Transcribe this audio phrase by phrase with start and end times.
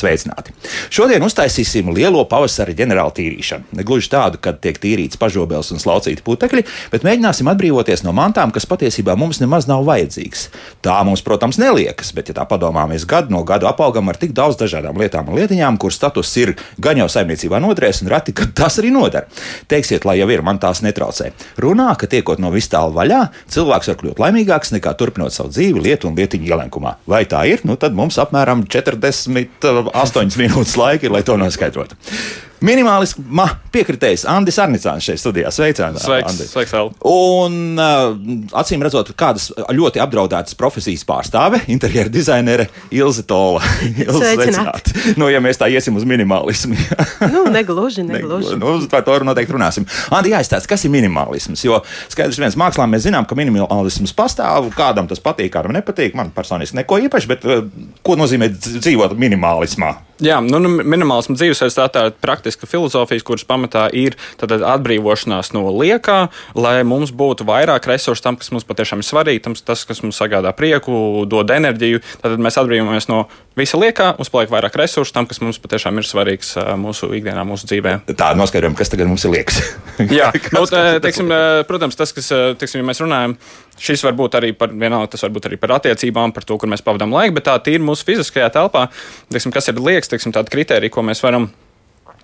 [0.00, 0.54] sveicināti!
[0.92, 3.76] Šodien uztaisīsim lielo pavasara ģenerāla tīrīšanu.
[3.76, 8.52] Ne gluži tādu, kad tiek tīrīts pažobels un slaucīti putekļi, bet mēģināsim atbrīvoties no mantām,
[8.54, 10.48] kas patiesībā mums nemaz nav vajadzīgas.
[10.84, 14.34] Tā mums, protams, neliekas, bet, ja tā padomā, mēs gadu no gada apaugam ar tik
[14.36, 18.54] daudz dažādām lietām un lietiņām, kur status ir gan jau saimniecībā noderēs, un reti, kad
[18.56, 19.28] tas arī noder.
[19.70, 21.30] Teiksiet, lai jau ir, man tās netraucē.
[21.60, 23.20] Runā, ka tiekot no vis tālu vaļā,
[23.52, 26.96] cilvēks var kļūt laimīgāks nekā turpinot savu dzīvi lietu un lietiņu ielenkumā.
[27.10, 27.64] Vai tā ir?
[27.68, 31.98] Nu, tad mums apmēram 40 8 minūtes laika ir, lai to noskaidrotu.
[32.60, 35.48] Minimālisma piekritējs Andris Arnicāns šeit studijā.
[35.54, 36.02] Sveicināts!
[36.04, 36.74] Sveiks, sveiks.
[37.08, 38.10] Un uh,
[38.60, 43.62] acīm redzot, kādas ļoti apdraudētas profesijas pārstāve, interjera dizainere Ilze Tola.
[44.18, 44.92] Sveicināt!
[45.16, 46.76] Nu, ja mēs tā iesim uz minimālismu.
[47.32, 48.58] nu, negluži, negluži.
[48.60, 49.88] Nu, par to noteikti runāsim.
[50.12, 51.80] Andi, jāizstāsta, kas ir minimālisms, jo
[52.12, 56.12] skaidrs viens mākslā mēs zinām, ka minimālisms pastāv, kādam tas patīk, kādam nepatīk.
[56.18, 57.64] Man personiski neko īpaši, bet uh,
[58.04, 59.96] ko nozīmē dzīvot minimālismā?
[60.20, 62.16] Jā, nu, nu minimālisms tā ir
[62.50, 68.50] praktiska filozofija, kuras pamatā ir atbrīvošanās no liekā, lai mums būtu vairāk resursu tam, kas
[68.50, 72.02] mums patiešām ir svarīgi, tam, tas, kas mums sagādā prieku, dod enerģiju.
[72.22, 76.08] Tad mēs atbrīvojamies no visa liekā, mums paliek vairāk resursu tam, kas mums patiešām ir
[76.08, 78.00] svarīgs mūsu ikdienā, mūsu dzīvē.
[78.18, 79.62] Tā noskaidrojam, kas tagad mums ir liekas.
[80.18, 80.66] Jā, nu,
[81.04, 81.30] teiksim,
[81.70, 83.38] protams, tas, kas, teiksim, ja mēs runājam
[83.80, 86.68] Šis var būt arī par, vienalga, tas var būt arī par attiecībām, par to, kur
[86.68, 88.90] mēs pavadām laiku, bet tā ir mūsu fiziskajā telpā,
[89.32, 91.48] teiksim, kas ir liekas, teiksim, tāda kriterija, ko mēs varam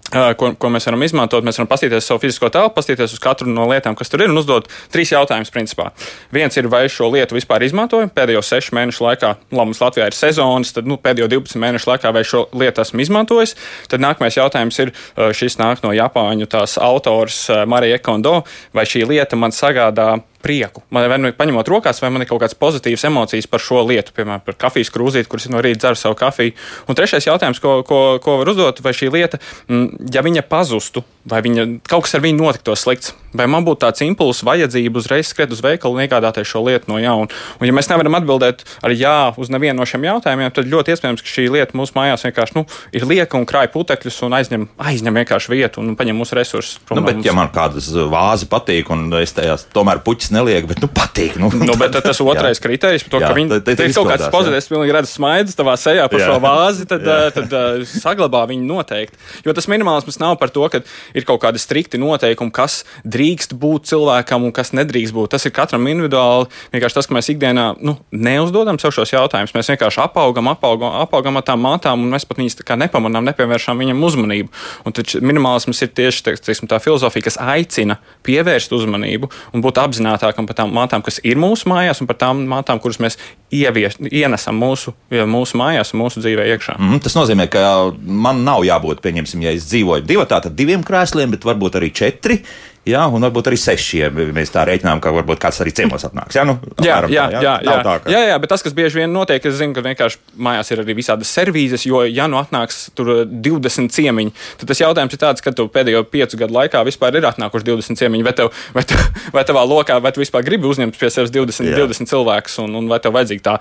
[0.06, 1.44] Ko, ko mēs varam izmantot?
[1.46, 4.38] Mēs varam paskatīties savu fizisko telpu, paskatīties uz katru no lietām, kas tur ir, un
[4.38, 5.50] uzdot trīs jautājumus.
[5.56, 5.88] Principā.
[6.34, 9.32] Viens ir, vai šo lietu vispār izmantoju pēdējo sešu mēnešu laikā.
[9.50, 13.02] Labi, mums Latvijā ir sezonas, tad nu, pēdējo 12 mēnešu laikā vai šo lietu esmu
[13.02, 13.56] izmantojis.
[13.90, 18.40] Tad nākamais jautājums ir, šis nāk no Japāņu tās autors Marija Ekondo,
[18.76, 20.16] vai šī lieta man sagādā
[20.46, 20.84] prieku.
[20.94, 24.14] Man vai nu paņemot rokās, vai man ir kaut kādas pozitīvas emocijas par šo lietu,
[24.14, 26.54] piemēram, par kafijas krūzīti, kuras no rīta dzer savu kafiju.
[26.86, 31.02] Un trešais jautājums, ko, ko, ko var uzdot, vai šī lieta, mm, ja viņa pazustu,
[31.26, 35.30] vai viņa, kaut kas ar viņu notiktos slikts, vai man būtu tāds impulss, vajadzība uzreiz
[35.30, 37.28] skriet uz veikalu un iegādāties šo lietu no jauna.
[37.58, 41.24] Un, ja mēs nevaram atbildēt ar jā uz nevienu no šiem jautājumiem, tad ļoti iespējams,
[41.24, 42.64] ka šī lieta mūsu mājās vienkārši nu,
[42.96, 46.78] ir lieka un krāj putekļus un aizņem, aizņem vienkārši vietu un paņem mūsu resursus.
[46.92, 47.26] Nu, bet, mums.
[47.26, 51.38] ja man kādas vāzi patīk un es tajās tomēr puķis neliek, bet nu, patīk.
[51.40, 54.94] Nu, nu, bet tas otrais kriterijs, to, jā, ka viņi tad kaut kāds pozitīvs, pilnīgi
[54.96, 56.28] redz smaidas tavā sejā par jā.
[56.30, 57.18] šo vāzi, tad, jā.
[57.34, 59.20] tad, tad uh, saglabā viņu noteikti.
[59.46, 60.82] Jo tas minimālisms nav par to, ka
[61.16, 65.32] ir kaut kādi strikti noteikumi, kas drīkst būt cilvēkam un kas nedrīkst būt.
[65.36, 66.50] Tas ir katram individuāli.
[66.74, 71.40] Vienkārši tas, ka mēs ikdienā nu, neuzdodam sev šos jautājumus, mēs vienkārši apaugam, apaugam, apaugam
[71.40, 74.52] ar tām mātām, un mēs pat viņus nepamanām, nepievēršam viņam uzmanību.
[74.86, 79.80] Un tad minimālisms ir tieši teiksim, tā filozofija, kas aicina pievērst uzmanību un būt
[80.26, 83.18] apzinātākam par tām mātām, kas ir mūsu mājās, un par tām mātām, kuras mēs
[83.50, 86.76] ievies, ienesam mūsu, mūsu mājās mūsu dzīvē iekšā.
[86.78, 91.30] Mm, tas nozīmē, ka man nav jābūt, pieņemsim, ja es dzīvoju divi, tātad diviem krēsliem,
[91.34, 92.40] bet varbūt arī četri
[92.86, 94.20] Jā, un varbūt arī sešiem.
[94.36, 96.36] Mēs tā reiķinām, ka varbūt kāds arī ciemos atnāks.
[96.38, 97.76] Jā, nu, jā, jā, tā, jā, jā, jā.
[97.82, 98.12] Tā, ka...
[98.12, 100.94] jā, jā, bet tas, kas bieži vien notiek, es zinu, ka vienkārši mājās ir arī
[100.94, 105.50] visādas servīzes, jo, ja nu atnāks tur 20 ciemiņi, tad tas jautājums ir tāds, ka
[105.56, 109.02] tu pēdējo piecu gadu laikā vispār ir atnākuši 20 ciemiņi, vai, tev, vai, tev,
[109.34, 111.80] vai tavā lokā, vai tu vispār gribi uzņemt pie sevis 20, jā.
[111.82, 113.56] 20 cilvēkus, un, un vai tev vajadzīga tā,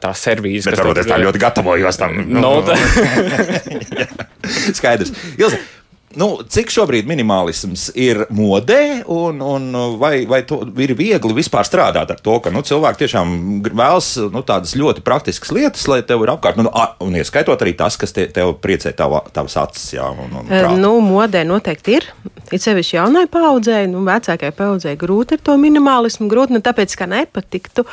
[0.00, 0.70] tā servīze.
[0.72, 2.16] Bet varbūt es tā ļoti gatavojos tam.
[2.24, 2.80] Nu, no, tā...
[4.80, 5.12] Skaidrs.
[5.36, 5.60] Ilze,
[6.18, 9.68] Nu, cik šobrīd minimālisms ir modē, un, un
[10.00, 10.40] vai, vai
[10.82, 13.36] ir viegli vispār strādāt ar to, ka nu, cilvēki tiešām
[13.68, 16.66] vēlas nu, tādas ļoti praktiskas lietas, lai tev ir apkārt, nu,
[17.06, 19.92] un ieskaitot arī tas, kas te, tev priecē tava, tavas acis.
[19.94, 20.74] Jā, un, un prāt.
[20.82, 22.10] nu, modē noteikti ir.
[22.50, 26.26] Ir sevišķi jaunai paudzei, nu, vecākai paudzei grūti ar to minimālismu.
[26.32, 27.84] Grūti ne tāpēc, ka nepatiktu,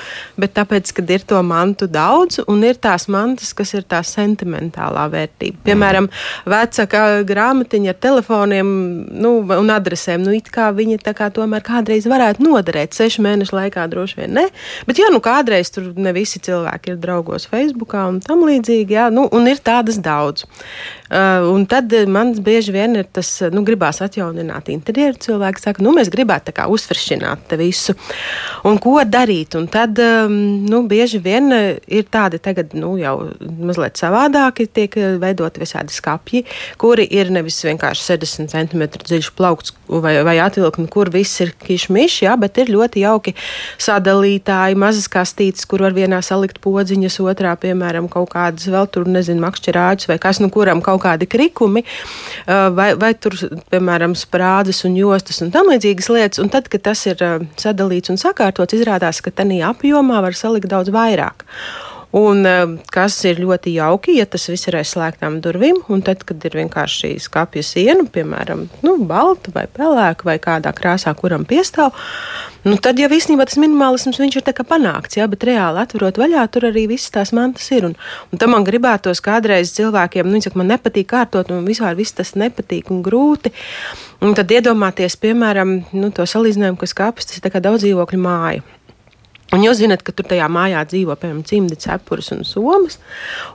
[0.42, 5.06] bet tāpēc, ka ir to mantu daudz, un ir tās mantas, kas ir tā sentimentālā
[5.14, 5.62] vērtība.
[5.70, 6.50] Piemēram, mm.
[6.56, 8.72] vecākā grāmatiņa ar telefoniem
[9.12, 12.96] nu, un adresēm, nu, it kā viņi kā tomēr kādreiz varētu noderēt.
[12.98, 14.48] Sešu mēnešu laikā droši vien ne.
[14.88, 19.08] Bet, jā, nu, kādreiz tur ne visi cilvēki ir draugos Facebookā un tam līdzīgi, jā,
[19.14, 20.48] nu, un ir tādas daudz.
[21.08, 25.20] Uh, un tad man bieži vien ir tas, nu, gribās atjaunināt interjeru.
[25.28, 27.96] Cilvēki saka, nu, mēs gribētu tā kā uzfrišināt visu.
[28.68, 29.56] Un ko darīt?
[29.60, 30.36] Un tad, um,
[30.68, 36.44] nu, bieži vien ir tādi tagad, nu, jau mazliet savādāki, tiek veidoti visādi skapji,
[36.82, 42.22] kuri ir nevis vienkārši 60 cm dziļš plaukts vai, vai atvilkni, kur viss ir kišmišs,
[42.26, 43.34] jā, bet ir ļoti jauki
[43.82, 49.44] sadalītāji, mazas kastītes, kur var vienā salikt podziņas, otrā, piemēram, kaut kādas vēl tur, nezinu,
[49.46, 51.84] makšķerāģis vai kas, nu, kuram kaut kādi krikumi,
[52.48, 53.38] vai, vai tur,
[53.72, 56.44] piemēram, sprādzes un jostas un tam līdzīgas lietas.
[56.44, 57.22] Un tad, kad tas ir
[57.60, 61.46] sadalīts un sakārtots, izrādās, ka tādā apjomā var salikt daudz vairāk.
[62.16, 66.40] Un, eh, kas ir ļoti jauki, ja tas viss ir aizslēgtām durvīm, un tad, kad
[66.48, 71.92] ir vienkārši skāpja siena, piemēram, nu, balta vai pelēka vai kādā krāsā, kuram piestāv,
[72.64, 76.88] nu, tad jau īstenībā tas minimālisms ir panākts, jā, bet reāli atverot vaļā, tur arī
[76.88, 77.84] viss tās mantas ir.
[77.84, 77.96] Un,
[78.32, 82.16] un tam man gribētos kādreiz cilvēkiem, nu, viņi saka, man nepatīk kārtot, un vispār viss
[82.16, 83.52] tas nepatīk un grūti.
[84.24, 88.77] Un tad iedomāties, piemēram, nu, to salīdzinājumu, ka skāpis tas ir kā daudz dzīvokļu māja.
[89.56, 92.98] Un jūs zināt, ka tur tajā mājā dzīvo piemēram cimdi, cepures un somas.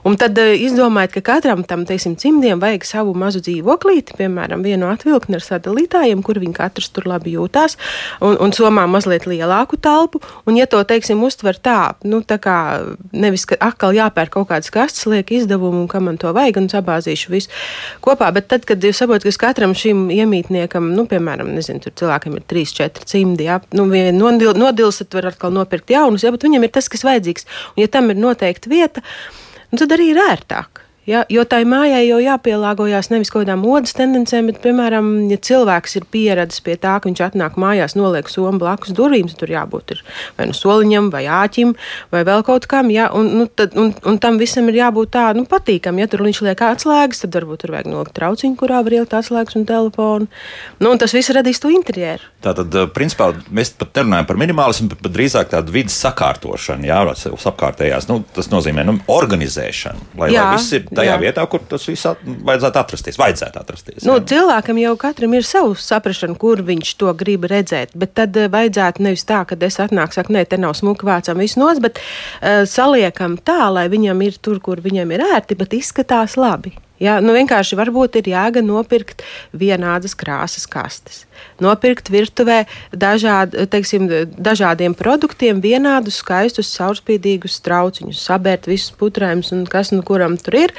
[0.07, 4.89] Un tad uh, izdomājiet, ka katram tam teiksim, cimdiem vajag savu mazu dzīvoklīti, piemēram, vienu
[4.89, 7.77] atvilkni ar sadalītājiem, kur viņi katrs tur labi jūtās,
[8.25, 10.23] un, un somā mazliet lielāku telpu.
[10.49, 12.57] Un, ja to, teiksim, uztver tā, nu, tā kā
[13.13, 16.71] nevis, ka atkal jāpērk kaut kādas kastes, liek izdevumu, un kam man to vajag, un
[16.73, 17.53] sabāzīšu visu
[18.01, 22.41] kopā, bet tad, kad jūs saprotat, ka katram šim iemītniekam, nu, piemēram, nezinu, tur cilvēkam
[22.41, 26.43] ir trīs, četri cimdi, jā, nu, nodils, tad var atkal nopirkt nopirkt jaunus, ja, bet
[26.43, 27.45] viņam ir tas, kas vajadzīgs.
[27.75, 29.01] Un, ja tam ir noteikta vieta,
[29.71, 30.82] nu, tad arī ir ērtāk.
[31.03, 35.97] Ja, jo tai mājai jau jāpielāgojas nevis kaut kādām modes tendencēm, bet, piemēram, ja cilvēks
[35.99, 40.03] ir pieradis pie tā, ka viņš atnāk mājās, noliek somu blakus durvīm, tur jābūt ir,
[40.37, 41.73] vai nu soliņam, vai āķim,
[42.13, 42.91] vai vēl kaut kam.
[42.93, 45.99] Ja, un, nu, tad, un, un tam visam ir jābūt tā, nu, patīkam.
[45.99, 49.59] Ja tur viņš liek atslēgas, tad varbūt tur vajag nolikt trauciņu, kurā var ielikt atslēgas
[49.59, 50.29] un telefonu.
[50.79, 52.31] Nu, un tas viss radīs to interjeru.
[52.43, 57.03] Tātad, eh, principā, mēs pat nerunājam par minimālismu, bet drīzāk tādu vidas sakārtošanu, jā,
[57.53, 58.07] apkārtējās.
[58.07, 61.19] Nu, tas nozīmē nu, organizēšanu, lai, jā, lai viss ir tajā jā.
[61.21, 63.19] vietā, kur tas viss at, vajadzētu atrasties.
[63.21, 67.95] Vajadzētu atrasties nu, cilvēkam jau katram ir savu saprāšanu, kur viņš to grib redzēt.
[67.97, 71.41] Bet tad uh, vajadzētu nevis tā, ka es atnāku, saku, nē, te nav smuka vācam
[71.41, 75.77] visu nos, bet uh, saliekam tā, lai viņam ir tur, kur viņam ir ērti, bet
[75.77, 76.75] izskatās labi.
[77.03, 79.25] Jā, nu vienkārši varbūt ir jēga nopirkt
[79.57, 81.23] vienādas krāsas kastes.
[81.61, 82.63] Nopirkt virtuvē
[82.95, 90.39] dažād, teiksim, dažādiem produktiem vienādus, skaistus, caurspīdīgus trauciņus, sabērt visus putrējumus un kas nu kuram
[90.41, 90.75] tur ir.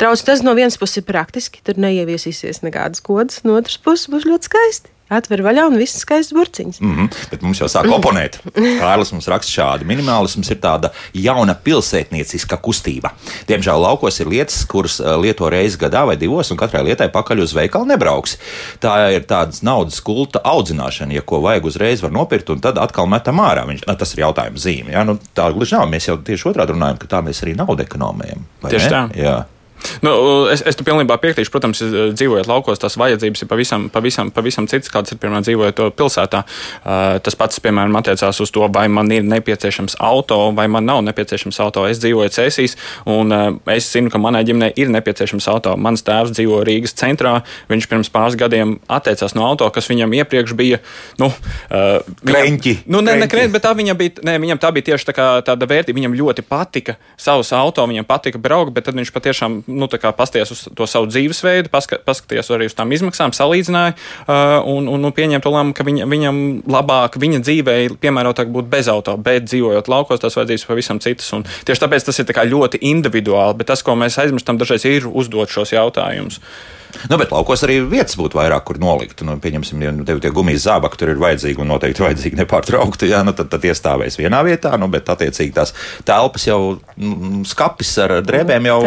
[0.00, 4.28] Trauc tas no vienas puses ir praktiski, tur neieviesīsies nekādas kodas, no otras puses būs
[4.28, 4.97] ļoti skaisti.
[5.08, 6.80] Atver vaļā un viss skaists burciņš.
[6.82, 8.38] Mm -hmm, bet mums jau sāk oponēt.
[8.54, 9.88] Kārlis mums raksta šādi.
[9.88, 13.14] Minimālisms ir tāda jauna pilsētnieciska kustība.
[13.48, 17.42] Diemžēl laukos ir lietas, kuras eh, lieto reizi gadā vai divos, un katrai lietai pakaļ
[17.42, 18.38] uz veikalu nebrauks.
[18.80, 23.06] Tā ir tādas naudas kulta audzināšana, ja ko vajag uzreiz var nopirkt, un tad atkal
[23.06, 23.64] metam ārā.
[23.68, 24.92] Viņš, na, tas ir jautājums zīme.
[24.92, 25.04] Ja?
[25.04, 25.88] Nu, tā gluži nav.
[25.88, 28.44] Mēs jau tieši otrādi runājam, ka tā mēs arī naudu ekonomējam.
[28.68, 28.90] Tieši ne?
[28.92, 29.08] tā.
[29.16, 29.38] Jā.
[30.04, 30.12] Nu,
[30.52, 31.52] es, es tam pilnībā piekrītu.
[31.54, 31.80] Protams,
[32.18, 36.44] dzīvojot laukos, tās vajadzības ir pavisam, pavisam, pavisam citas, kādas ir piemēram dzīvojot pilsētā.
[36.44, 41.02] Uh, tas pats, piemēram, attiecās uz to, vai man ir nepieciešams auto vai man nav
[41.06, 41.84] nepieciešams auto.
[41.88, 42.76] Es dzīvoju Cēsīs,
[43.08, 45.74] un uh, es zinu, ka manai ģimenei ir nepieciešams auto.
[45.78, 47.38] Mans tēvs dzīvo Rīgas centrā.
[47.70, 50.80] Viņš pirms pāris gadiem atteicās no auto, kas viņam iepriekš bija.
[51.20, 52.74] Nu, uh, Kreņķi.
[52.90, 55.28] Nu, ne, ne kreņķi, bet tā viņam bija, ne, viņam tā bija tieši tā kā,
[55.46, 55.98] tāda vērtība.
[55.98, 60.64] Viņam ļoti patika savs auto, viņam patika braukt, bet tad viņš patiešām nu, pasties uz
[60.74, 65.44] to savu dzīvesveidu, paska, paskaties arī uz tām izmaksām, salīdzināja uh, un, un, un pieņem
[65.44, 70.22] to lēmumu, ka viņa, viņam labāk viņa dzīvē piemērotāk būt bez auto, bet dzīvojot laukos,
[70.24, 71.28] tas vajadzības pavisam citas.
[71.36, 75.52] Un tieši tāpēc tas ir ļoti individuāli, bet tas, ko mēs aizmirstam, dažreiz ir uzdot
[75.52, 76.40] šos jautājumus.
[77.10, 79.22] Nu, bet laukos arī vietas būtu vairāk, kur nolikt.
[79.26, 83.10] Nu, pieņemsim, ja nu, tev tie gumijas zābaki tur ir vajadzīgi un noteikti vajadzīgi nepārtraukti.
[83.12, 85.74] Jā, nu, tad, tad iestāvēs vienā vietā, nu, bet attiecīgi tās
[86.08, 86.60] telpas jau
[86.96, 88.78] nu, skapis ar drēbēm jau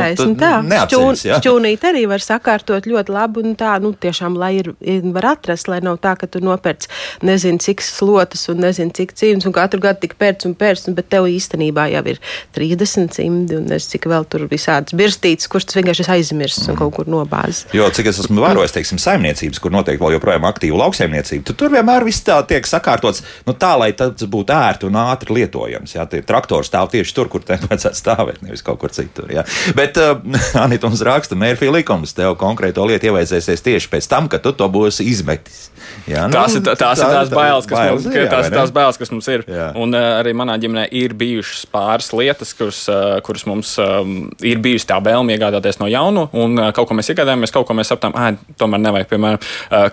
[0.68, 1.26] neatceras.
[1.42, 4.74] Šķūnīt arī var sakārtot ļoti labi un tā, nu, tiešām, lai ir,
[5.16, 6.88] var atrast, lai nav tā, ka tu nopērc
[7.28, 10.98] nezinu cik slotas un nezinu cik cīms un katru gadu tik pērc un pērc, un,
[10.98, 12.22] bet tev īstenībā jau ir
[12.58, 16.96] 30 cimdi un es cik vēl tur visādas birstītes, kurš tas vienkārši aizmirsts un kaut
[16.98, 17.68] kur nobāzis.
[17.76, 21.74] Jo cik es esmu vērojis, teiksim, saimniecības, kur noteikti vēl joprojām aktīva lauksaimniecība, tad tur
[21.74, 25.96] vienmēr viss tā tiek sakārtots nu, tā, lai tas būtu ērti un ātri lietojams.
[25.96, 29.32] Jā, tie traktori stāv tieši tur, kur tiem vajadzētu stāvēt, nevis kaut kur citur.
[29.34, 29.46] Jā.
[29.78, 30.18] Bet uh,
[30.64, 34.70] Anita mums raksta, Mērfija likums tev konkrēto lietu ievajadzēsies tieši pēc tam, kad tu to
[34.72, 35.70] būsi izmetis.
[36.10, 38.74] Jā, nu, tās ir, tās, tā, ir tās bailes, kas, bailes, mums, jā, tās, tās
[38.74, 39.44] bailes, kas mums ir.
[39.50, 39.68] Jā.
[39.82, 44.62] Un uh, arī manā ģimenē ir bijušas pāris lietas, kuras, uh, kuras mums um, ir
[44.64, 47.81] bijusi tā vēlme iegādāties no jaunu, un uh, kaut ko mēs iegādājāmies, kaut ko mēs
[47.88, 49.42] sapratām, ah, tomēr nevajag, piemēram,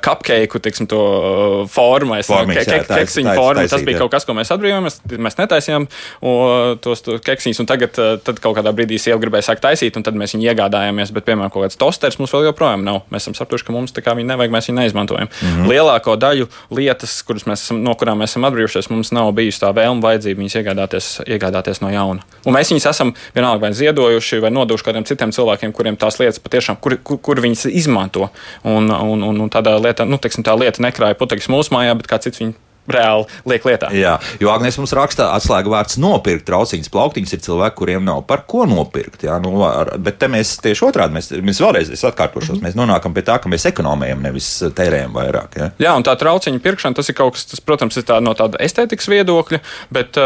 [0.04, 1.00] cupcake, tiksim, to
[1.72, 2.18] formu,
[2.54, 3.66] ke, ke, keksiņu formu.
[3.68, 5.88] Tas bija kaut kas, ko mēs atbrīvojāmies, mēs netaisījām
[6.84, 10.18] tos to keksiņus, un tagad tad kaut kādā brīdī sieva gribēja sākt taisīt, un tad
[10.18, 13.02] mēs viņu iegādājāmies, bet, piemēram, kaut kāds tosters mums vēl joprojām nav.
[13.12, 15.28] Mēs esam sapratuši, ka mums tā kā viņi nevajag, mēs viņu neizmantojam.
[15.28, 15.72] Mm -hmm.
[15.72, 19.72] Lielā lielāko daļu lietas, mēs esam, no kurām mēs esam atbrīvojušies, mums nav bijusi tā
[19.74, 22.24] vēlme, vajadzība viņas iegādāties, iegādāties no jauna.
[22.46, 26.40] Un mēs viņus esam vienalga vai ziedojuši, vai nodevuši kādiem citiem cilvēkiem, kuriem tās lietas
[26.42, 28.30] patiešām, kur, kur, kur viņas izmanto.
[28.66, 32.10] Un, un, un, un tādā lietā, nu, teiksim, tā lieta nekrāja putekļus mūsu mājā, bet
[32.10, 32.56] kāds cits viņu
[32.88, 33.90] reāli liek lietā.
[33.94, 38.44] Jā, jo Agnēs mums raksta, atslēga vārds nopirkt trauciņas, plauktiņas ir cilvēki, kuriem nav par
[38.48, 39.24] ko nopirkt.
[39.28, 43.24] Jā, nu, ar, bet te mēs tieši otrādi, mēs, mēs vēlreiz atkārtošos, mēs nonākam pie
[43.28, 45.58] tā, ka mēs ekonomējam, nevis tērējam vairāk.
[45.60, 48.34] Jā, jā un tā trauciņa pirkšana, tas ir kaut kas, tas, protams, ir tā, no
[48.38, 49.62] tāda estētikas viedokļa,
[49.94, 50.20] bet,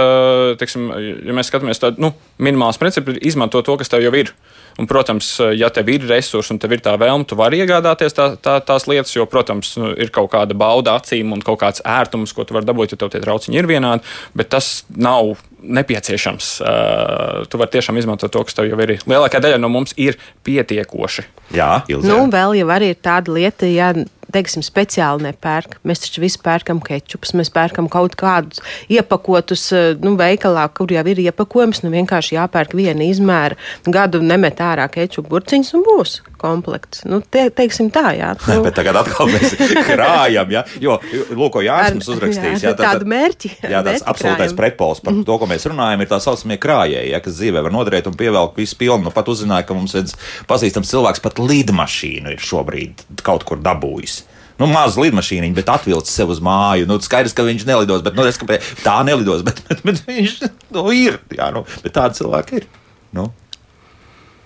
[0.62, 0.90] teiksim,
[1.26, 4.35] ja mēs skatāmies tādu, nu, minimāls princips ir izmantot to, kas tev jau ir.
[4.81, 8.33] Un, protams, ja tev ir resursi un tev ir tā vēlme, tu vari iegādāties tā,
[8.41, 12.35] tā, tās lietas, jo, protams, nu, ir kaut kāda bauda acīm un kaut kāds ērtums,
[12.37, 16.49] ko tu vari dabūt, ja tev tie trauciņi ir vienādi, bet tas nav nepieciešams.
[16.62, 18.97] Uh, tu vari tiešām izmantot to, kas tev jau ir.
[19.07, 21.26] Lielākā daļa no mums ir pietiekoši.
[21.55, 22.09] Jā, ilzē.
[22.09, 23.93] Nu, vēl jau arī ir tāda lieta, ja
[24.33, 25.79] teiksim, speciāli nepērk.
[25.89, 28.62] Mēs taču visi pērkam kečupus, mēs pērkam kaut kādus
[28.93, 34.61] iepakotus, eh, nu, veikalā, kur jau ir iepakojums, nu, vienkārši jāpērk viena izmēra, gadu nemet
[34.62, 37.05] ārā kečupu burciņus un būs komplekts.
[37.07, 38.33] Nu, te, teiksim tā, jā.
[38.49, 38.62] Nu.
[38.67, 39.55] Bet tagad atkal mēs
[39.91, 40.99] krājam, jā, jo,
[41.39, 42.65] lūk, Jānis uzrakstījis.
[42.65, 43.53] Jā, jā, tā, tādu mērķi.
[43.73, 45.23] Jā, tāds absolūtais pretpols par mm.
[45.29, 48.59] to, ko mēs runājam, ir tā saucamie krājēji, ja, kas dzīvē var noderēt un pievelk
[48.59, 49.07] visu pilnu.
[49.07, 50.17] Nu, pat uzzināja, ka mums viens
[50.51, 54.22] pazīstams cilvēks pat lidmašīnu ir šobrīd kaut kur dabūjis
[54.62, 56.87] nu, mazu lidmašīnu, bet atvilcis sev uz māju.
[56.88, 58.38] Nu, skaidrs, ka viņš nelidos, bet nu, es,
[58.85, 60.38] tā nelidos, bet, bet, bet viņš
[60.76, 61.19] nu, ir.
[61.35, 62.69] Jā, nu, bet tādi cilvēki ir.
[63.16, 63.28] Nu.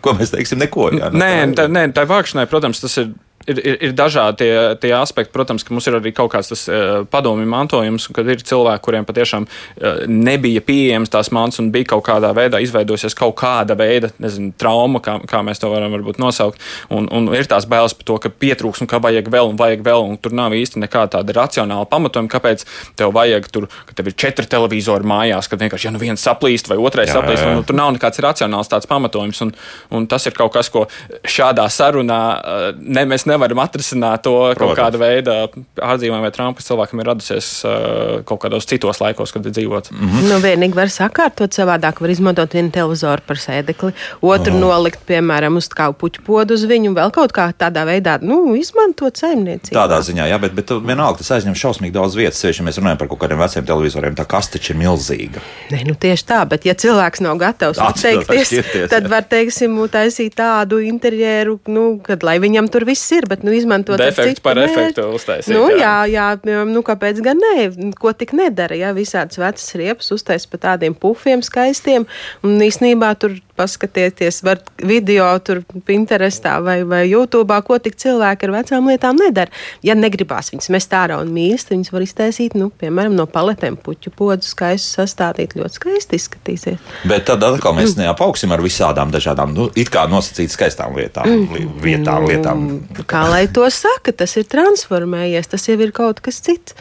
[0.04, 0.90] Ko mēs teiksim, neko.
[0.96, 3.12] Jā, nu, nē, tā, nē, tā vākšanai, protams, tas ir
[3.46, 5.32] ir, ir, ir dažādi tie, tie aspekti.
[5.34, 9.06] Protams, ka mums ir arī kaut kāds tas uh, padomju mantojums, kad ir cilvēki, kuriem
[9.08, 14.10] patiešām uh, nebija pieejams tās mans un bija kaut kādā veidā izveidojusies kaut kāda veida
[14.22, 16.62] nezinu, trauma, kā, kā mēs to varam nosaukt.
[16.92, 19.84] Un, un ir tās bailes par to, ka pietrūks un ka vajag vēl un vajag
[19.86, 22.66] vēl, un tur nav īsti nekāda tāda racionāla pamatojuma, kāpēc
[22.98, 26.70] tev vajag tur, ka tev ir četri televizori mājās, kad vienkārši ja nu viens saplīst
[26.70, 27.54] vai otrais jā, saplīst, jā, jā.
[27.54, 29.42] Un, un tur nav nekāds racionāls tāds pamatojums.
[29.44, 29.52] Un,
[29.94, 30.86] un tas ir kaut kas, ko
[31.26, 34.58] šādā sarunā uh, ne, mēs nevaram nevaram atrisināt to Protams.
[34.60, 35.36] kaut kāda veida
[35.76, 39.92] ārdzīvību vai traumu, kas cilvēkam ir radusies uh, kaut kādos citos laikos, kad ir dzīvots.
[39.92, 40.28] Mm -hmm.
[40.32, 44.60] nu, vienīgi var sakārtot savādāk, var izmantot vienu televizoru par sēdekli, otru oh.
[44.60, 49.16] nolikt, piemēram, uz kā puķu podu uz viņu, vēl kaut kā tādā veidā nu, izmantot
[49.16, 49.76] saimniecību.
[49.76, 53.08] Tādā ziņā, jā, bet, bet vienalga tas aizņem šausmīgi daudz vietas, ja mēs runājam par
[53.08, 55.42] kaut kādiem veciem televizoriem, tā kaste ir milzīga.
[55.70, 58.52] Nē, nu tieši tā, bet ja cilvēks nav gatavs atteikties,
[58.92, 63.44] tad var, teiksim, taisīt tādu interjeru, nu, kad lai viņam tur viss ir ir, bet
[63.46, 65.52] nu, izmantot defektu par efektu uztaisīt.
[65.54, 67.68] Nu, jā, jā, jā nu, kāpēc gan nē?
[68.00, 68.78] Ko tik nedara?
[68.78, 72.06] Jā, visādas vecas riepas uztaisīt pa tādiem pufiem skaistiem.
[72.46, 78.54] Un īsnībā tur paskatieties, var video tur Pinterestā vai, vai YouTube, ko tik cilvēki ar
[78.58, 79.52] vecām lietām nedara.
[79.86, 84.12] Ja negribās viņas mest ārā un mīlest, viņas var iztaisīt, nu, piemēram, no paletēm puķu
[84.16, 86.92] podu skaistu sastādīt, ļoti skaisti izskatīsies.
[87.08, 91.80] Bet tad atkal mēs neapaugsim ar visādām dažādām, nu, it kā nosacīt skaistām lietām, mm.
[91.84, 92.68] vietām, nu, lietām.
[93.08, 96.76] Kā lai to saka, tas ir transformējies, tas jau ir kaut kas cits.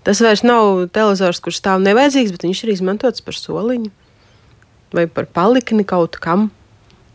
[0.00, 3.90] Tas vairs nav televizors, kurš stāv nevajadzīgs, bet viņš ir izmantots par soliņu
[4.96, 6.48] vai par palikni kaut kam.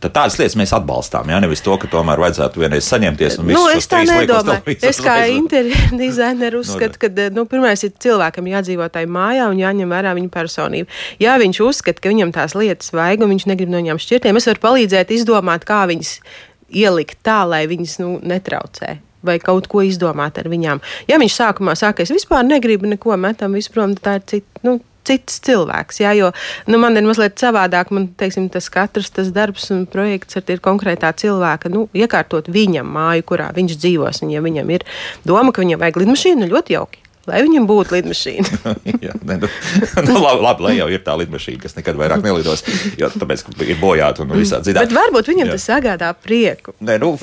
[0.03, 1.29] Tad tādas lietas mēs atbalstām.
[1.31, 4.75] Jā, nevis to, ka tomēr vajadzētu vienreiz saņemties un nu, es tā nedomāju.
[4.85, 9.95] Es kā interjeru dizaineru uzskatu, ka nu, pirmais ir cilvēkam jādzīvot tajā mājā un jāņem
[9.95, 10.91] vērā viņa personība.
[11.23, 14.49] Ja viņš uzskata, ka viņam tās lietas vajag un viņš negrib no viņām šķirtiem, es
[14.51, 16.19] varu palīdzēt izdomāt, kā viņas
[16.75, 20.83] ielikt tā, lai viņas nu, netraucē vai kaut ko izdomāt ar viņām.
[21.09, 24.61] Ja viņš sākumā saka, es vispār negribu neko metam, vispār tā ir cita.
[24.67, 26.01] Nu, cits cilvēks.
[26.03, 26.31] Jā, jo
[26.71, 27.93] nu, man ir mazliet savādāk.
[27.95, 31.71] Man teiksim, tas katrs tas darbs un projekts ir konkrētā cilvēka.
[31.73, 34.23] Nu, iekārtot viņam māju, kurā viņš dzīvos.
[34.25, 34.85] Un, ja viņam ir
[35.27, 38.73] doma, ka viņam vajag lidmašīnu, nu, ļoti jauki lai viņam būtu lidmašīna.
[39.05, 39.49] Jā, ne, nu,
[40.07, 42.65] nu, labi, labi, lai jau ir tā lidmašīna, kas nekad vairāk nelidos,
[42.99, 44.85] jo tāpēc ir bojāta un visādi dzirdēta.
[44.85, 45.57] Bet varbūt viņam jā.
[45.57, 46.75] tas sagādā prieku.
[46.85, 47.13] Nē, nu,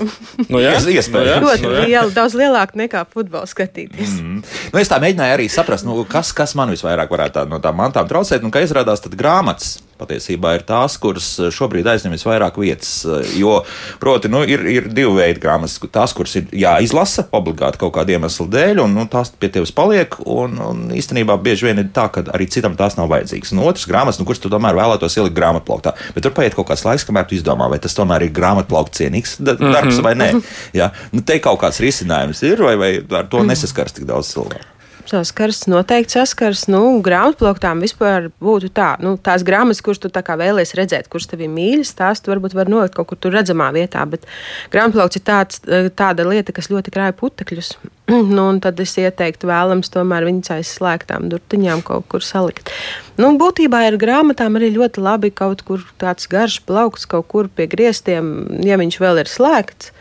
[0.48, 1.46] nu jā, iespējams.
[1.46, 4.18] Ļoti nu, liela, daudz lielāka nekā futbola skatīties.
[4.18, 4.42] Mm.
[4.72, 7.78] Nu, es tā mēģināju arī saprast, nu, kas, kas man visvairāk varētu tā, no tām
[7.80, 12.92] mantām traucēt, un kā izrādās, tad grāmatas patiesībā ir tās, kuras šobrīd aizņem visvairāk vietas.
[13.38, 13.60] Jo,
[14.02, 15.78] proti, nu, ir, ir divi veidi grāmatas.
[15.92, 20.16] Tās, kuras ir jāizlasa obligāti kaut kāda iemesla dēļ, un nu, tās pie tevis paliek.
[20.26, 23.54] Un, un īstenībā bieži vien ir tā, ka arī citam tās nav vajadzīgas.
[23.54, 25.94] Un otrs grāmatas, nu, kuras tu tomēr vēlētos ielikt grāmatplauktā.
[26.16, 29.38] Bet tur paiet kaut kāds laiks, kamēr tu izdomā, vai tas tomēr ir grāmatplaukta cienīgs
[29.42, 30.02] darbs mm -hmm.
[30.08, 30.30] vai nē.
[30.80, 30.90] Ja?
[31.12, 34.71] Nu, te kaut kāds risinājums ir, vai, vai ar to nesaskars tik daudz cilvēku.
[35.10, 36.66] Saskars, noteikti saskars.
[36.70, 41.94] Nu, grāmatplauktām vispār būtu tā, nu, tās grāmatas, kuras tu vēlēsies redzēt, kuras tev mīļas,
[41.98, 44.04] tās tu varbūt var nolikt kaut kur tur redzamā vietā.
[44.08, 44.28] Bet
[44.72, 45.62] grāmatplaukts ir tāds,
[45.98, 47.74] tāda lieta, kas ļoti krāja putekļus.
[48.36, 52.72] Nu, tad es ieteiktu vēlams tomēr viņas aizslēgtām durtiņām kaut kur salikt.
[53.20, 57.66] Nu, būtībā ar grāmatām arī ļoti labi kaut kur tāds garš plaukts, kaut kur pie
[57.68, 58.32] griestiem,
[58.64, 59.92] ja viņš vēl ir slēgts.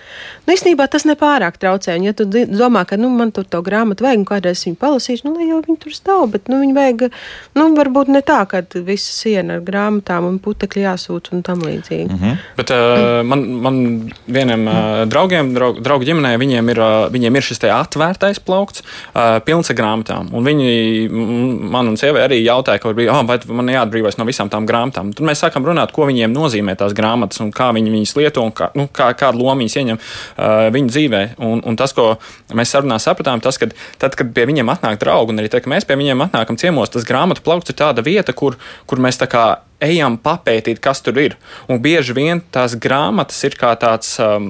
[0.46, 1.98] Nu, īstenībā tas nepārāk traucē.
[2.00, 5.28] Un, ja tu domā, ka nu, man tur to grāmatu vajag, un kādreiz viņu palasīšu,
[5.28, 7.04] nu, lai jau viņi tur stāv, bet nu, viņi vajag,
[7.60, 12.10] nu, varbūt ne tā, ka visa siena ar grāmatām un putekļi jāsūt un tam līdzīgi.
[12.10, 12.42] Mm -hmm.
[12.58, 13.78] Bet uh, man, man
[14.28, 18.86] vieniem uh, draugiem, draug, draugu ģimenē, viņiem ir, uh, viņiem ir šis te atvērtais plaukts,
[19.12, 20.32] uh, pilns ar grāmatām.
[20.36, 20.72] Un viņi
[21.72, 25.12] man un sievai arī jautāja, ka bija, oh, vai man jāatbrīvojas no visām tām grāmatām.
[25.16, 28.54] Tad mēs sākam runāt, ko viņiem nozīmē tās grāmatas un kā viņi viņas lieto un
[28.56, 31.24] kā, nu, kā, kādu lomu viņas ieņem uh, viņu dzīvē.
[31.44, 32.14] Un, un tas, ko
[32.58, 33.70] mēs sarunā sapratām, tas, ka
[34.02, 36.94] tad, kad pie viņiem atnāk draugi, un arī tad, kad mēs pie viņiem atnākam ciemos,
[36.94, 38.58] tas grāmatu plaukts ir tāda vieta, kur,
[38.90, 39.46] kur mēs tā kā
[39.82, 41.36] ejam papētīt, kas tur ir.
[41.72, 44.48] Un bieži vien tās grāmatas ir kā tāds, um,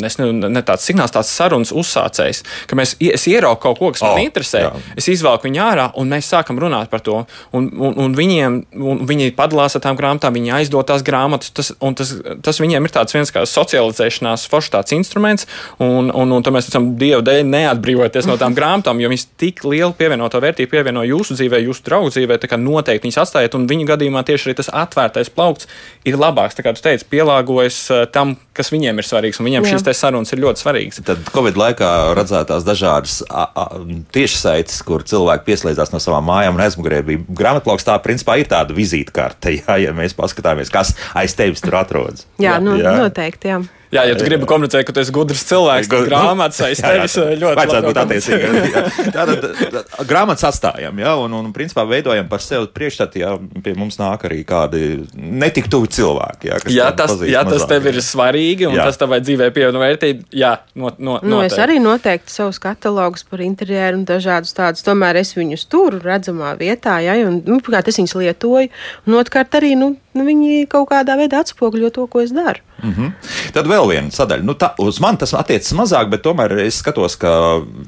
[0.00, 4.14] nezinu, ne tāds signāls, tāds sarunas uzsācējs, ka mēs, es ieraugu kaut ko, kas oh,
[4.14, 4.72] man interesē, jā.
[4.98, 7.22] es izvelku viņu ārā un mēs sākam runāt par to.
[7.56, 11.72] Un, un, un viņiem, un viņi padalās ar tām grāmatām, viņi aizdod tās grāmatas, tas,
[11.84, 16.46] un tas, tas viņiem ir tāds viens kā socializēšanās foršs tāds instruments, un, un, un
[16.46, 20.72] tad mēs ticam, Dievu dēļ neatbrīvoties no tām grāmatām, jo viņas tik lielu pievienoto vērtību
[20.72, 24.48] pievieno jūsu dzīvē, jūsu draugu dzīvē, tā kā noteikti viņas atstājiet, un viņu gadījumā tieši
[24.48, 25.68] arī tas atvērtais plaukts
[26.08, 26.56] ir labāks.
[26.56, 29.78] Tā kā tu teici, pielāgojas uh, tam, kas viņiem ir svarīgs, un viņiem Jā.
[29.78, 31.02] šīs sarunas ir ļoti svarīgas.
[31.06, 33.20] Tad Covid laikā redzētās dažādas
[34.14, 37.86] tiešsaites, kur cilvēki pieslēdzās no savām mājām, un aizmugurē bija grāmatplauks.
[37.88, 42.26] Tā principā ir tāda vizītkarte, ja, ja mēs paskatāmies, kas aiz tevis tur atrodas.
[42.38, 42.96] Jā, jā, nu, jā.
[43.02, 43.54] noteikti.
[43.54, 43.60] Jā.
[43.90, 47.56] Jā, ja tu gribi komunicēt, ka tu esi gudrs cilvēks, tad grāmatas aiz tevis ļoti
[47.58, 48.50] vajadzētu būt attiecīgi.
[49.16, 53.32] Tātad grāmatas atstājam, jā, un, un principā veidojam par sevi priekšstatu, ja
[53.64, 56.52] pie mums nāk arī kādi netik tuvi cilvēki.
[56.52, 58.86] Jā, jā tas, jā, tas tev ir svarīgi, un jā.
[58.86, 60.30] tas tavai dzīvē pievieno vērtību.
[60.38, 65.18] Jā, no, no, nu, es arī noteikti savus katalogus par interjeru un dažādus tādus, tomēr
[65.18, 68.70] es viņus turu redzamā vietā, jā, un, nu, pirmkārt, es viņus lietoju,
[69.10, 72.62] un otrkārt arī, nu, nu, viņi kaut kādā veidā atspoguļo to, ko es daru.
[72.80, 73.10] Mm -hmm.
[73.52, 74.44] Tad vēl viena sadaļa.
[74.46, 77.32] Nu, tā, uz mani tas attiecas mazāk, bet tomēr es skatos, ka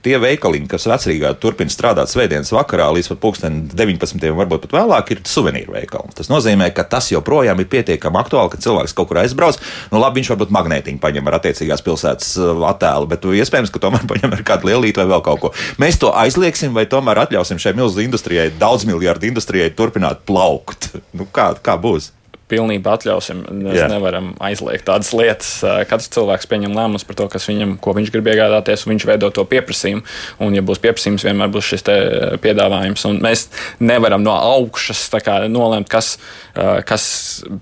[0.04, 4.26] tie veikaliņi, kas vecrīgā turpina strādāt svētdienas vakarā līdz pat 19.
[4.38, 6.14] varbūt pat vēlāk, ir suvenīru veikali.
[6.16, 9.60] Tas nozīmē, ka tas joprojām ir pietiekami aktuāli, ka cilvēks kaut kur aizbrauc.
[9.92, 14.06] Nu, labi, viņš varbūt magnētiņu paņem ar attiecīgās pilsētas uh, attēlu, bet iespējams, ka tomēr
[14.12, 15.52] paņem ar kādu lielīti vai vēl kaut ko.
[15.82, 20.92] Mēs to aizliegsim vai tomēr atļausim šai milzu industrijai, daudz miljardu industrijai turpināt plaukt.
[21.12, 22.06] Nu, kā, kā būs?
[22.52, 23.42] Pilnībā atļausim.
[23.64, 23.88] Mēs Jā.
[23.90, 25.54] nevaram aizliegt tādas lietas.
[25.88, 29.30] Katrs cilvēks pieņem lēmumus par to, kas viņam, ko viņš grib iegādāties, un viņš veido
[29.34, 30.04] to pieprasījumu.
[30.44, 31.86] Un, ja būs pieprasījums, vienmēr būs šis
[32.44, 33.06] piedāvājums.
[33.08, 33.46] Un mēs
[33.80, 35.08] nevaram no augšas
[35.52, 36.14] nolēmt, kas,
[36.88, 37.04] kas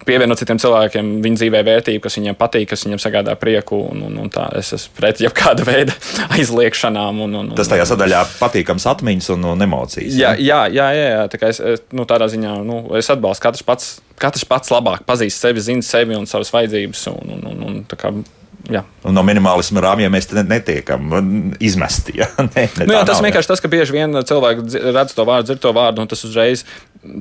[0.07, 3.83] pievieno citiem cilvēkiem viņa dzīvē vērtību, kas viņiem patīk, kas viņiem sagādā prieku.
[3.91, 5.97] Un, un, un tā, es esmu pret jebkāda veida
[6.37, 7.25] aizliekšanām.
[7.27, 10.19] Un, un, Tas tajā sadaļā patīkams atmiņas un, un emocijas.
[10.19, 11.63] Jā, jā, jā, jā, jā tā kā es,
[11.95, 13.91] nu, tādā ziņā nu, es atbalstu katrs pats
[14.21, 17.07] katrs pats labāk pazīst sevi, zina sevi un savas vajadzības.
[17.15, 18.23] Un, un, un, un,
[18.69, 18.83] Jā.
[19.09, 21.15] Un no minimālisma rāmjiem mēs netiekam
[21.63, 22.19] izmesti.
[22.21, 22.29] Ja?
[22.51, 25.61] Ne, ne nu, jā, tas vienkārši tas, ka bieži vien cilvēki redz to vārdu, dzird
[25.63, 26.65] to vārdu, un tas uzreiz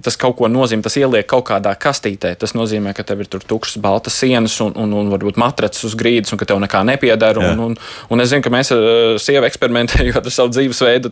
[0.03, 2.33] tas kaut ko nozīmē, tas ieliek kaut kādā kastītē.
[2.39, 5.95] Tas nozīmē, ka tev ir tur tukšas, baltas sienas un, un, un varbūt matracis uz
[5.99, 7.53] grīdas, un ka tev nekā nepiedara.
[7.53, 7.77] Un, un,
[8.11, 11.11] un es zinu, ka mēs ar uh, sievu eksperimentējot ar savu dzīvesveidu,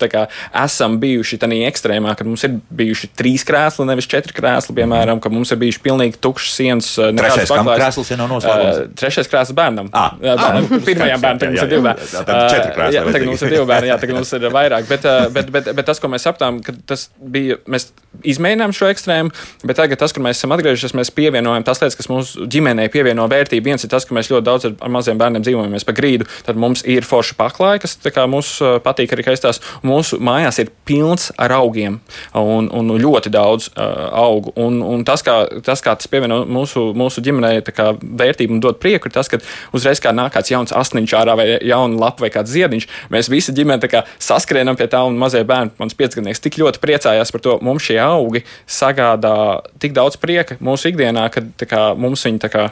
[0.65, 5.31] esam bijuši tādā ekstrēmā, ka mums ir bijuši trīs krēsli, nevis četri krēsli, piemēram, ka
[5.31, 6.91] mums ir bijuši pilnīgi tukšas sienas.
[6.99, 8.83] Uh, trešais krēsls ir no noslēgums.
[8.83, 9.93] Uh, trešais krēsls bērnam.
[9.95, 10.67] Ah, jā, bērnam.
[10.67, 12.09] Ah, pirmajam bērnam, tagad ir divi bērni.
[12.17, 12.97] Tad četri krēsli.
[12.97, 14.91] Jā, tagad mums ir divi bērni, jā, tagad mums ir vairāk.
[14.91, 17.89] Bet, bet, bet, bet tas, ko mēs sapratām, ka tas bija, mēs
[18.27, 19.31] izmēģinājām mēģinām šo ekstrēmu,
[19.67, 23.27] bet tagad, tas, kur mēs esam atgriežies, mēs pievienojam tās lietas, kas mūsu ģimenei pievieno
[23.29, 23.65] vērtību.
[23.67, 26.59] Viens ir tas, ka mēs ļoti daudz ar, ar maziem bērniem dzīvojamies pa grīdu, tad
[26.59, 29.61] mums ir forša paklāja, kas mums uh, patīk arī kaistās.
[29.85, 31.99] Mūsu mājās ir pilns ar augiem
[32.33, 34.53] un, un ļoti daudz uh, augu.
[34.57, 39.09] Un, un tas, kā, tas, kā tas pievieno mūsu, mūsu ģimenei vērtību un dod prieku,
[39.09, 39.41] ir tas, ka
[39.77, 43.55] uzreiz kā nāk kāds jauns asniņš ārā vai jauna lapa vai kāds ziediņš, mēs visi
[43.57, 47.57] ģimene saskrienam pie tā un mazie bērni, mans piecgadnieks, tik ļoti priecājās par to.
[47.65, 49.35] Mums šie augi sagādā
[49.81, 52.69] tik daudz prieka mūsu ikdienā, ka kā, mums viņi kā,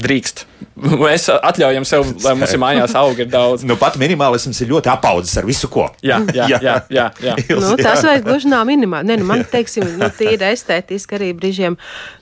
[0.00, 0.44] drīkst.
[0.76, 3.64] Mēs atļaujam sev, lai mums ir mājās augi ir daudz.
[3.64, 5.86] Nu, pat minimālisms ir ļoti apaudzis ar visu, ko.
[6.04, 6.74] Jā, jā, jā.
[6.92, 7.36] jā, jā.
[7.62, 9.08] nu, tas vajag gluži nav minimāli.
[9.08, 11.78] Ne, nu, man, teiksim, nu, tīri estētiski arī brīžiem,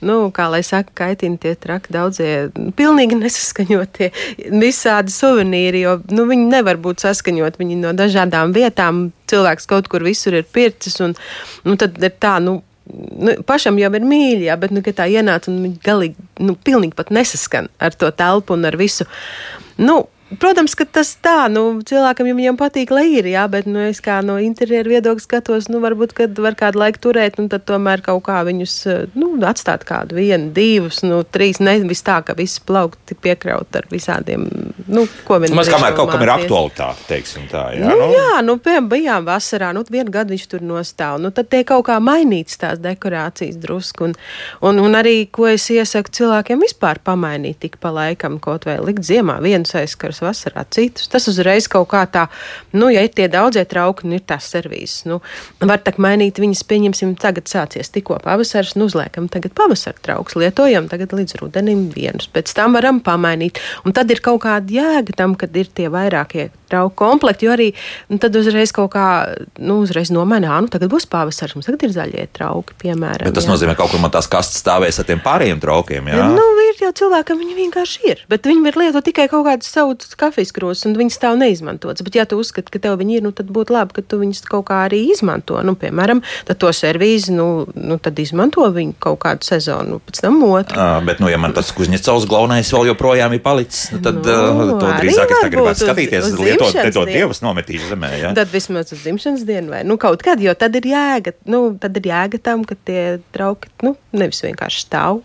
[0.07, 2.29] nu, kā lai saka, kaitina tie traki daudzie,
[2.79, 4.11] pilnīgi nesaskaņotie
[4.55, 10.05] visādi suvenīri, jo, nu, viņi nevar būt saskaņot, viņi no dažādām vietām, cilvēks kaut kur
[10.05, 11.17] visur ir pircis, un,
[11.67, 12.61] nu, tad ir tā, nu,
[12.93, 17.11] nu, pašam jau ir mīļi, jā, bet nu, tā ienāca un galīgi, nu, pilnīgi pat
[17.15, 19.07] nesaskan ar to telpu un ar visu.
[19.81, 20.05] Nu,
[20.41, 24.01] protams, ka tas tā, nu, cilvēkam jau viņam patīk, lai ir, jā, bet, nu, es
[24.03, 28.03] kā no interjera viedokļa skatos, nu, varbūt, kad var kādu laiku turēt, un tad tomēr
[28.05, 28.75] kaut kā viņus,
[29.17, 34.47] nu, atstāt kādu vienu, divus, nu, trīs, nevis tā, ka viss plaukti piekraut ar visādiem,
[34.87, 35.55] nu, ko viņi.
[35.57, 37.85] Mums kamēr kaut kam ir aktualitāte, teiksim tā, jā.
[37.87, 38.09] Nu, nu.
[38.15, 41.87] jā, nu, piemēram, bijām vasarā, nu, vienu gadu viņš tur nostāv, nu, tad tie kaut
[41.89, 44.17] kā mainīts tās dekorācijas drusku, un,
[44.65, 49.05] un, un arī, ko es iesaku cilvēkiem vispār pamainīt tik pa laikam, kaut vai likt
[49.07, 51.09] ziemā vienus aizskars, vasarā citus.
[51.11, 52.25] Tas uzreiz kaut kā tā,
[52.75, 55.05] nu, ja ir tie daudzie trauki, nu, ir tās servīzes.
[55.09, 55.21] Nu,
[55.61, 60.89] var tā mainīt viņas, pieņemsim, tagad sācies tikko pavasars, nu, uzliekam tagad pavasara trauks, lietojam
[60.91, 63.61] tagad līdz rudenim vienus, pēc tam varam pamainīt.
[63.85, 67.69] Un tad ir kaut kāda jēga tam, kad ir tie vairākie trauku komplekti, jo arī
[68.09, 69.07] nu, tad uzreiz kaut kā,
[69.61, 73.27] nu, uzreiz nomainā, nu, tagad būs pavasars, mums tagad ir zaļie trauki, piemēram.
[73.27, 73.53] Bet tas jā.
[73.53, 76.27] nozīmē, ka kaut kur man tās kastes stāvēs ar tiem pārējiem traukiem, jā?
[76.33, 79.71] Nu, ir jau cilvēkam, viņi vienkārši ir, bet viņi var lietot tikai kaut kādus
[80.05, 82.03] savus kafijas krūzes, un viņas stāv neizmantotas.
[82.05, 84.45] Bet, ja tu uzskati, ka tev viņi ir, nu, tad būtu labi, ka tu viņus
[84.47, 85.57] kaut kā arī izmanto.
[85.65, 90.79] Nu, piemēram, to servīzi, nu, nu, tad izmanto viņu kaut kādu sezonu, pēc tam otru.
[90.79, 94.31] À, bet, nu, ja man tas Kuzņecovs glaunais vēl joprojām ir palicis, nu, tad nu,
[94.31, 98.11] uh, to drīzāk es gribētu skatīties, uz, uz lietot, lietot dievas nometīs zemē.
[98.21, 98.33] Ja?
[98.37, 101.97] Tad vismaz uz dzimšanas dienu vai nu, kaut kad, jo tad ir jēga, nu, tad
[101.99, 105.23] ir jēga tam, ka tie trauki, nu, nevis vienkārši stāv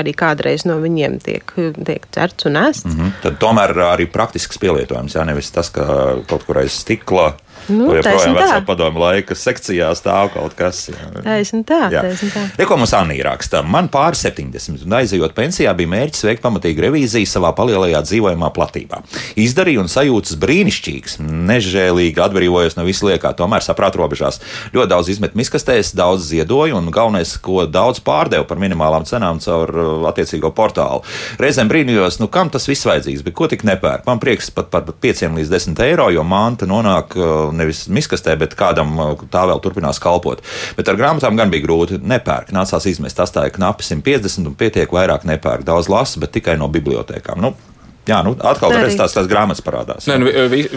[0.00, 1.54] arī kādreiz no viņiem tiek,
[1.86, 2.88] tiek certs un ēsts.
[2.88, 3.12] Mm -hmm.
[3.22, 7.34] Tad tomēr arī praktisks pielietojums, jā, nevis tas, ka kaut kur aiz stikla
[7.70, 10.88] Nu, Vai joprojām vecā padomu laika sekcijā stāv kaut kas.
[11.22, 12.42] Taisn tā, taisn tā.
[12.58, 17.28] Reko mums Anī raksta, man pāri 70 un aizejot pensijā bija mērķis veikt pamatīgu revīziju
[17.28, 19.02] savā palielajā dzīvojamā platībā.
[19.40, 24.40] Izdarīju un sajūtas brīnišķīgs, nežēlīgi atbrīvojos no visu liekā, tomēr saprāt robežās.
[24.74, 29.70] Ļoti daudz izmet miskastēs, daudz ziedoju un galvenais, ko daudz pārdevu par minimālām cenām caur
[29.72, 31.04] uh, attiecīgo portālu.
[31.42, 34.06] Reizēm brīnījos, nu kam tas viss vajadzīgs, bet ko tik nepērk.
[34.08, 38.56] Man prieks pat par 5 līdz 10 eiro, jo manta nonāk uh, nevis miskastē, bet
[38.58, 40.44] kādam uh, tā vēl turpinās kalpot.
[40.78, 42.00] Bet ar grāmatām gan bija grūti.
[42.02, 43.18] Nepērk, nācās izmest.
[43.18, 45.66] Tas tā ir knapi 150 un pietiek vairāk nepērk.
[45.68, 47.42] Daudz lasa, bet tikai no bibliotekām.
[47.42, 47.54] Nu,
[48.02, 50.08] Jā, nu, atkal tas tās, tās grāmatas parādās.
[50.10, 50.30] Nē, nu,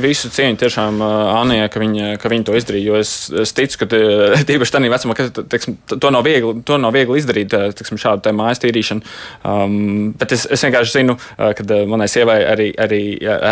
[0.03, 2.85] visu cieņu tiešām Anijai, ka viņa, ka viņa to izdarīja.
[2.85, 3.88] Jo es, es ticu, ka
[4.49, 8.61] tīpaši tādā vecumā, ka teiksim, to, nav viegli, to nav viegli izdarīt, teiksim, šādu mājas
[8.61, 9.15] tīrīšanu.
[9.41, 11.17] Um, bet es, es vienkārši zinu,
[11.57, 13.01] ka manai sievai arī, arī,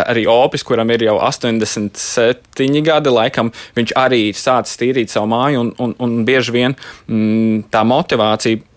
[0.04, 5.74] arī Opis, kuram ir jau 87 gadi, laikam, viņš arī sācis tīrīt savu māju, un,
[5.82, 6.78] un, un bieži vien
[7.10, 8.70] mm, tā motivācija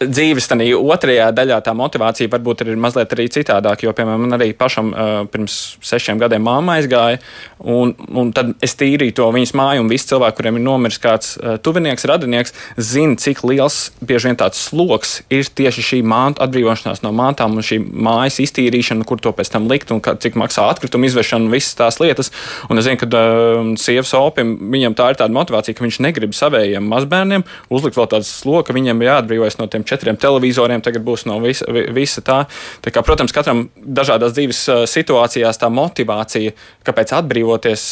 [0.00, 3.86] dzīves otrajā daļā tā motivācija varbūt ir mazliet arī citādāka.
[3.86, 7.20] Jo, piemēram, man arī pašam uh, pirms sešiem gadiem māma aizgāja,
[7.60, 11.34] un, un tad es tīrīju to viņas māju, un visi cilvēki, kuriem ir nomiris kāds
[11.36, 17.04] uh, tuvinieks, radinieks, zina, cik liels bieži vien tāds sloks ir tieši šī māte atbrīvošanās
[17.04, 20.66] no mantām un šī mājas iztīrīšana, kur to pēc tam likt un kā, cik maksā
[20.72, 22.32] atkritumu izvešana un visas tās lietas.
[22.70, 26.36] Un es zinu, ka uh, sievas opim viņam tā ir tāda motivācija, ka viņš negrib
[26.36, 31.04] savējiem mazbērniem uzlikt vēl tādu sloku, ka viņiem jāatbrīvojas no no tiem četriem televizoriem, tagad
[31.06, 32.38] būs no visa, visa tā.
[32.84, 36.54] tā kā, protams, katram dažādās dzīves situācijās tā motivācija,
[36.86, 37.86] kāpēc atbrīvoties,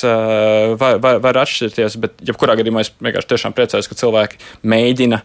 [0.80, 4.40] var, var, var atšķirties, bet jebkurā gadījumā es vienkārši tiešām priecājos, ka cilvēki
[4.70, 5.20] mēģina,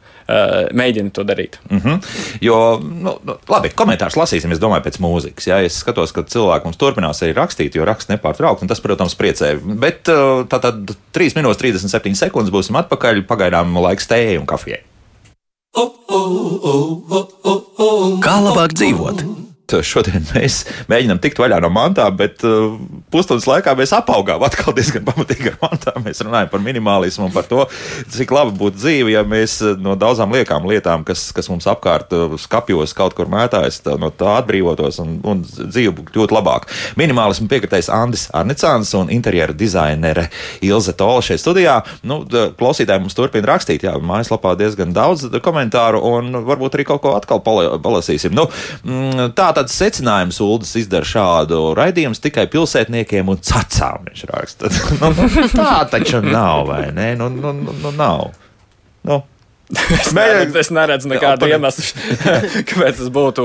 [0.81, 1.59] mēģina to darīt.
[1.69, 2.11] Mm -hmm.
[2.41, 5.49] Jo, nu, nu, labi, komentārs lasīsim, es domāju, pēc mūzikas.
[5.49, 9.15] Jā, es skatos, ka cilvēki mums turpinās arī rakstīt, jo raksts nepārtraukti, un tas, protams,
[9.15, 9.55] priecē.
[9.79, 10.09] Bet
[10.49, 14.88] tā tad 3 minūtes 37 sekundes būsim atpakaļ, pagaidām laiks tējai un kafijai.
[18.25, 19.23] Kā labāk dzīvot?
[19.85, 22.75] Šodien mēs mēģinām tikt vaļā no mantām, bet uh,
[23.13, 26.01] pusstundas laikā mēs apaugām atkal diezgan pamatīgi ar mantām.
[26.05, 27.65] Mēs runājam par minimālismu un par to,
[28.13, 32.13] cik labi būtu dzīve, ja mēs uh, no daudzām liekām lietām, kas, kas mums apkārt
[32.41, 36.71] skapjos kaut kur mētājas, tā, no tā atbrīvotos un, un dzīve būtu ļoti labāka.
[36.99, 40.27] Minimālismu piekritais Andris Arnicāns un interjera dizainere
[40.65, 41.79] Ilze Tola šeit studijā.
[42.07, 42.21] Nu,
[42.59, 47.41] klausītāji mums turpina rakstīt, jā, mājaslapā diezgan daudz komentāru un varbūt arī kaut ko atkal
[47.43, 48.33] palasīsim.
[48.35, 48.47] Nu,
[48.83, 54.07] mm, tā tāds secinājums Ulas izdara šādu raidījumu tikai pilsētniekiem un cacām.
[54.07, 54.71] Viņš raksta.
[55.01, 57.11] nu, nu, tā taču nav, vai ne?
[57.19, 58.31] Nu, nu, nu, nu nav.
[59.07, 59.21] Nu.
[59.69, 61.83] Es neredzu, es neredzu nekādu iemeslu,
[62.69, 63.43] kāpēc tas būtu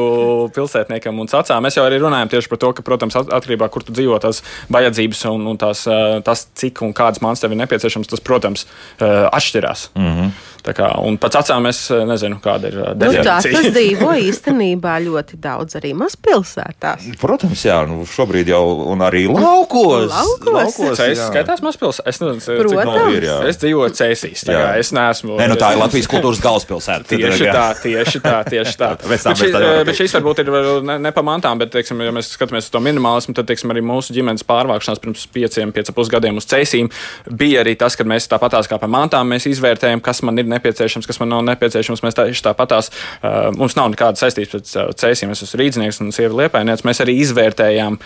[0.57, 1.61] pilsētniekam un cacām.
[1.67, 4.41] Mēs jau arī runājam tieši par to, ka, protams, atkarībā no kur tu dzīvo, tās
[4.73, 5.85] vajadzības un, un tās,
[6.25, 8.65] tas, cik un kādas mākslas tev ir nepieciešams, tas, protams,
[9.05, 9.91] atšķirās.
[9.99, 10.35] Mm -hmm.
[10.65, 13.37] Kā, un pats acām es nezinu, kāda ir nu, tā.
[13.45, 17.05] Tas dzīvo īstenībā ļoti daudz arī mazpilsētās.
[17.21, 20.09] Protams, jā, nu šobrīd jau un arī laukos.
[20.09, 20.49] Laukos.
[20.49, 22.09] laukos Cēsis skaitās mazpilsētā.
[22.09, 23.13] Es, nu, Protams.
[23.13, 23.37] ir, jā.
[23.51, 24.47] es dzīvoju Cēsīs.
[24.79, 25.37] Es neesmu.
[25.37, 27.09] Ne, nu, tā ir Latvijas kultūras galvaspilsēta.
[27.11, 28.91] Tieši tā, tieši tā, tieši tā.
[29.11, 29.51] bet, šī,
[29.89, 30.51] bet šīs varbūt ir
[30.87, 33.83] ne, ne pa mantām, bet, teiksim, ja mēs skatāmies uz to minimālismu, tad, teiksim, arī
[33.85, 36.91] mūsu ģimenes pārvākšanās pirms pieciem, pieciem pusgadiem uz Cēsīm
[37.31, 41.09] bija arī tas, ka mēs tāpatās kā pa mantām mēs izvērtējam, kas man ir nepieciešams,
[41.09, 42.05] kas man nav nepieciešams.
[42.05, 46.15] Mēs tieši tāpatās, uh, mums nav nekāda saistības pēc uh, ceļiem, es esmu rīznieks un
[46.15, 46.87] sieva liepainieca.
[46.89, 47.99] Mēs arī izvērtējām,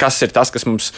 [0.00, 0.90] kas ir tas, kas mums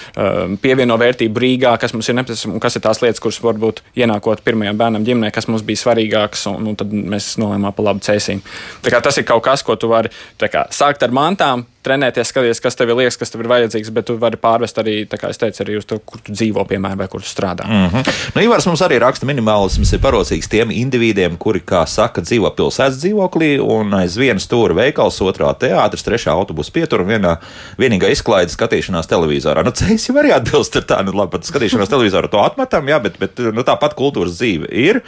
[0.62, 4.42] pievieno vērtību Rīgā, kas mums ir nepieciešams un kas ir tās lietas, kuras varbūt ienākot
[4.46, 8.42] pirmajam bērnam ģimenē, kas mums bija svarīgākas, un, un tad mēs nolēmām pa labu ceļiem.
[8.82, 12.90] Tas ir kaut kas, ko tu vari kā, sākt ar mantām trenēties, skaties, kas tev
[12.90, 15.78] ir liekas, kas tev ir vajadzīgs, bet tu vari pārvest arī, kā es teicu, arī
[15.78, 17.66] uz to, kur tu dzīvo, piemēram, vai kur tu strādā.
[17.68, 18.16] Mm -hmm.
[18.34, 22.98] nu, Ivars mums arī raksta, minimālisms ir parocīgs tiem individiem, kuri, kā saka, dzīvo pilsētas
[23.02, 27.36] dzīvoklī, un aiz viena stūra veikals, otrā teātris, trešā autobusa pietur un vienā,
[27.78, 29.64] vienīgā izklaide skatīšanās televizorā.
[29.64, 33.18] Nu, ceļš jau arī atbilst ar tādu, nu, labi, skatīšanās televizorā to atmetam, jā, bet,
[33.18, 35.02] bet nu, tāpat kultūras dzīve ir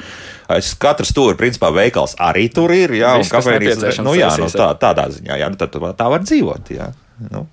[0.54, 2.94] aiz katra stūra, principā, veikals arī tur ir.
[2.98, 6.72] Jā, Viss, kāpēc nu, jā, nu, tā, tādā ziņā, jā, nu, tad tā var dzīvot.
[6.74, 6.90] Jā,
[7.28, 7.44] nu.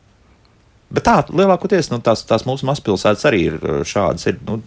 [0.95, 3.57] Bet tā, lielākoties nu, tās, tās mūsu mazpilsētas arī ir
[3.89, 4.27] šādas.
[4.31, 4.59] Ir, nu,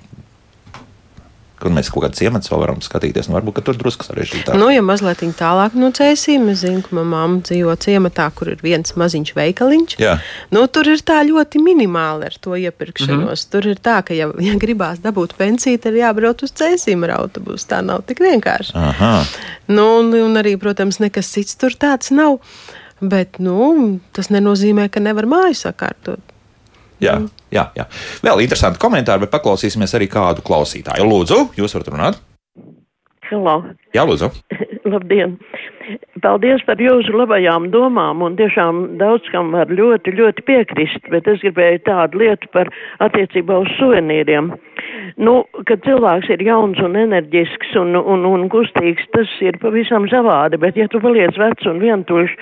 [1.59, 3.29] kur mēs kaut kādā ciematā vēl varam skatīties.
[3.29, 4.57] Nu, varbūt tur drusku sarežģītāk.
[4.59, 8.63] Nu, ja mazliet tālāk no cēsīm, es zinu, ka manā mamma dzīvo ciematā, kur ir
[8.63, 9.97] viens maziņš veikaliņš.
[10.03, 10.17] Jā.
[10.55, 13.19] Nu, tur ir tā ļoti minimāli ar to iepirkšanos.
[13.19, 13.51] Mm -hmm.
[13.53, 17.17] Tur ir tā, ka, ja, ja gribās dabūt pensiju, tad ir jābrauc uz cēsīm ar
[17.21, 17.67] autobusu.
[17.69, 18.73] Tā nav tik vienkārši.
[18.75, 19.25] Aha.
[19.67, 22.39] Nu, un, un arī, protams, nekas cits tur tāds nav.
[23.01, 26.21] Bet nu, tas nenozīmē, ka nevar māju sakārtot.
[26.99, 27.87] Jā, jā, jā.
[28.25, 31.07] Vēl interesanti komentāri, bet paklausīsimies arī kādu klausītāju.
[31.09, 32.21] Lūdzu, jūs varat runāt?
[33.29, 33.61] Hello.
[33.97, 34.31] Jā, lūdzu.
[34.93, 35.37] Labdien!
[36.21, 41.41] Paldies par jūsu labajām domām, un tiešām daudz kam var ļoti, ļoti piekrist, bet es
[41.45, 42.69] gribēju tādu lietu par
[43.05, 44.51] attiecībā uz suvenīriem.
[45.17, 50.59] Nu, kad cilvēks ir jauns un enerģisks un, un, un kustīgs, tas ir pavisam savādi,
[50.61, 52.35] bet ja tu paliec vecs un vientuļš,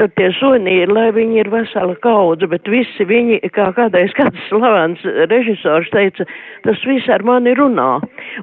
[0.00, 5.02] tad tie suvenīri, lai viņi ir vesela kaudze, bet visi viņi, kā kādreiz kāds slavens
[5.30, 6.26] režisors teica,
[6.66, 8.00] tas viss ar mani runā,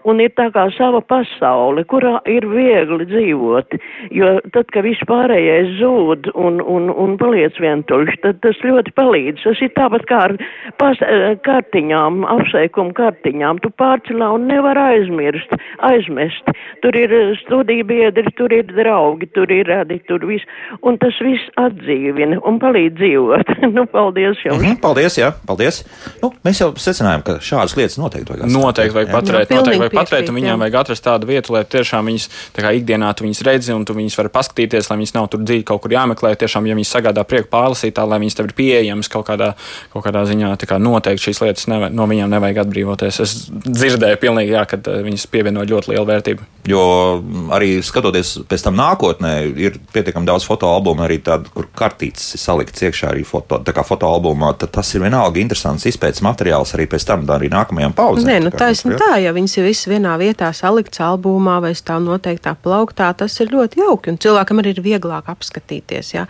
[0.09, 3.77] un ir tā kā sava pasaule, kurā ir viegli dzīvot,
[4.15, 9.45] jo tad, kad viss pārējais zūd un, un, un paliec vientuļš, tad tas ļoti palīdz.
[9.45, 10.35] Tas ir tāpat kā ar
[10.81, 10.99] pas,
[11.45, 13.58] kartiņām, apsveikumu kartiņām.
[13.63, 15.53] Tu pārcelā un nevar aizmirst,
[15.85, 16.51] aizmest.
[16.83, 20.47] Tur ir studiju biedri, tur ir draugi, tur ir radi, tur viss.
[20.85, 23.53] Un tas viss atdzīvina un palīdz dzīvot.
[23.75, 24.61] nu, paldies jums.
[24.61, 25.83] Mm -hmm, paldies, jā, paldies.
[26.23, 28.51] Nu, mēs jau secinājām, ka šādas lietas noteikti vajag.
[28.53, 32.05] Noteikti vajag paturēt, jā, noteikti vajag paturēt, un viņām vajag atrast tādu vietu, lai tiešām
[32.11, 35.27] viņas tā kā ikdienā tu viņas redzi un tu viņas vari paskatīties, lai viņas nav
[35.29, 36.35] tur dzīvi kaut kur jāmeklē.
[36.39, 39.53] Tiešām, ja viņas sagādā prieku pārlasīt, tā, lai viņas tev ir pieejamas kaut kādā,
[39.93, 43.19] kaut kādā ziņā, tā kā noteikti šīs lietas neva, no viņām nevajag atbrīvoties.
[43.19, 46.47] Es dzirdēju, pilnīgi, jā, ka eh, viņas pievieno ļoti lielu vērtību.
[46.69, 46.83] Jo
[47.55, 52.85] arī skatoties pēc tam nākotnē, ir pietiekami daudz fotoalbumu, arī tādu, kur kartītes ir salikts
[52.85, 54.53] iekšā arī foto, fotoalbumā.
[54.61, 58.29] Tas ir vienalga interesants izpētes materiāls arī pēc tam, arī nākamajām paudzēm.
[58.29, 62.55] Nē, nu, taisn tā, ja viņas ir visas vienā vietā salikts albumā vai stāv noteiktā
[62.59, 66.15] plauktā, tas ir ļoti jauki un cilvēkam arī ir vieglāk apskatīties.
[66.17, 66.27] Jā.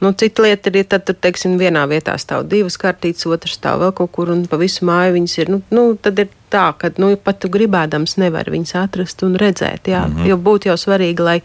[0.00, 3.96] Nu, cita lieta ir, tad, tur, teiksim, vienā vietā stāv divas kartītes, otrs stāv vēl
[3.96, 5.52] kaut kur, un pa visu māju viņas ir.
[5.52, 9.88] Nu, nu, tad ir tā, ka nu, pat tu gribēdams nevar viņas atrast un redzēt.
[9.90, 10.28] Jā, mm -hmm.
[10.30, 11.38] Jo būtu jau svarīgi, lai,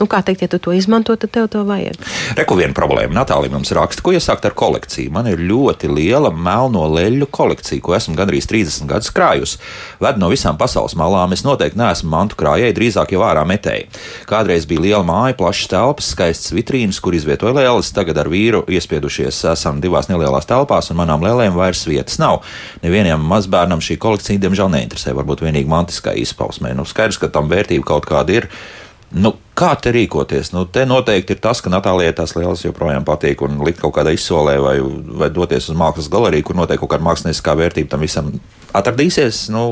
[0.00, 1.96] nu, kā teikt, ja tu to izmanto, tad tev to vajag.
[2.36, 3.14] Reku viena problēma.
[3.14, 5.10] Natālija mums raksta, ko iesākt ar kolekciju.
[5.10, 9.58] Man ir ļoti liela melno leļu kolekcija, ko esmu gandrīz 30 gadus krājusi.
[10.00, 11.32] Ved no visām pasaules malām.
[11.32, 13.88] Es noteikti neesmu mantu krājēji, drīzāk jau ārā metēji.
[14.26, 19.44] Kādreiz bija liela māja, plašas telpas, skaistas vitrīnas, kur izvietoja lēles tagad ar vīru iespiedušies
[19.52, 22.40] esam divās nelielās telpās, un manām lēlēm vairs vietas nav.
[22.84, 25.14] Nevienam mazbērnam šī kolekcija, diemžēl, neinteresē.
[25.16, 26.74] Varbūt vienīgi mantiskā izpausmē.
[26.76, 28.48] Nu, skaidrs, ka tam vērtība kaut kāda ir.
[29.10, 30.52] Nu, kā te rīkoties?
[30.54, 34.12] Nu, te noteikti ir tas, ka Natālijai tās lielas joprojām patīk un likt kaut kādā
[34.14, 34.76] izsolē vai,
[35.22, 38.30] vai doties uz mākslas galeriju, kur noteikti kaut kāda mākslinieckā vērtība tam visam
[38.70, 39.48] atradīsies.
[39.50, 39.64] Nu,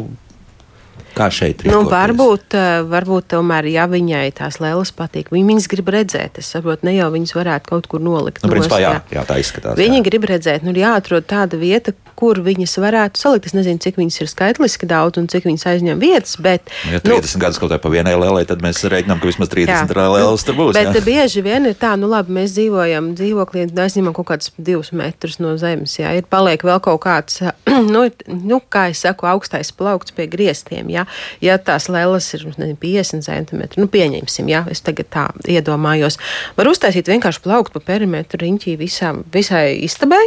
[1.16, 1.72] Kā šeit ir?
[1.72, 6.38] Nu, varbūt, eh, varbūt tomēr, ja viņai tās lēlas patīk, viņi viņas grib redzēt.
[6.42, 8.42] Es saprotu, ne jau viņas varētu kaut kur nolikt.
[8.44, 9.78] Nu, principā, jā, jā, tā izskatās.
[9.78, 10.04] Viņi jā.
[10.10, 13.46] grib redzēt, nu, ir jāatrod tāda vieta, kur viņas varētu salikt.
[13.46, 16.34] Es nezinu, cik viņas ir skaitliski daudz un cik viņas aizņem vietas.
[16.42, 19.30] Bet, nu, ja 30 nu, gadus kaut kā pa vienai lēlai, tad mēs reiķinām, ka
[19.30, 20.74] vismaz 30 lēlas tur būs.
[20.74, 21.04] Bet jā.
[21.06, 25.54] bieži vien ir tā, nu labi, mēs dzīvojam dzīvoklī, aizņemam kaut kādus divus metrus no
[25.60, 25.94] zemes.
[26.00, 27.38] Jā, ir paliek vēl kaut kāds,
[27.94, 30.90] nu, nu, kā es saku, augstais plaukts pie griestiem.
[30.90, 31.06] Jā, Ja,
[31.44, 36.18] ja tās lēlas ir ne, 50 centimetri, nu pieņemsim, ja es tagad tā iedomājos,
[36.58, 40.22] var uztaisīt vienkārši plaukt pa perimetru riņķī visām, visai istabai,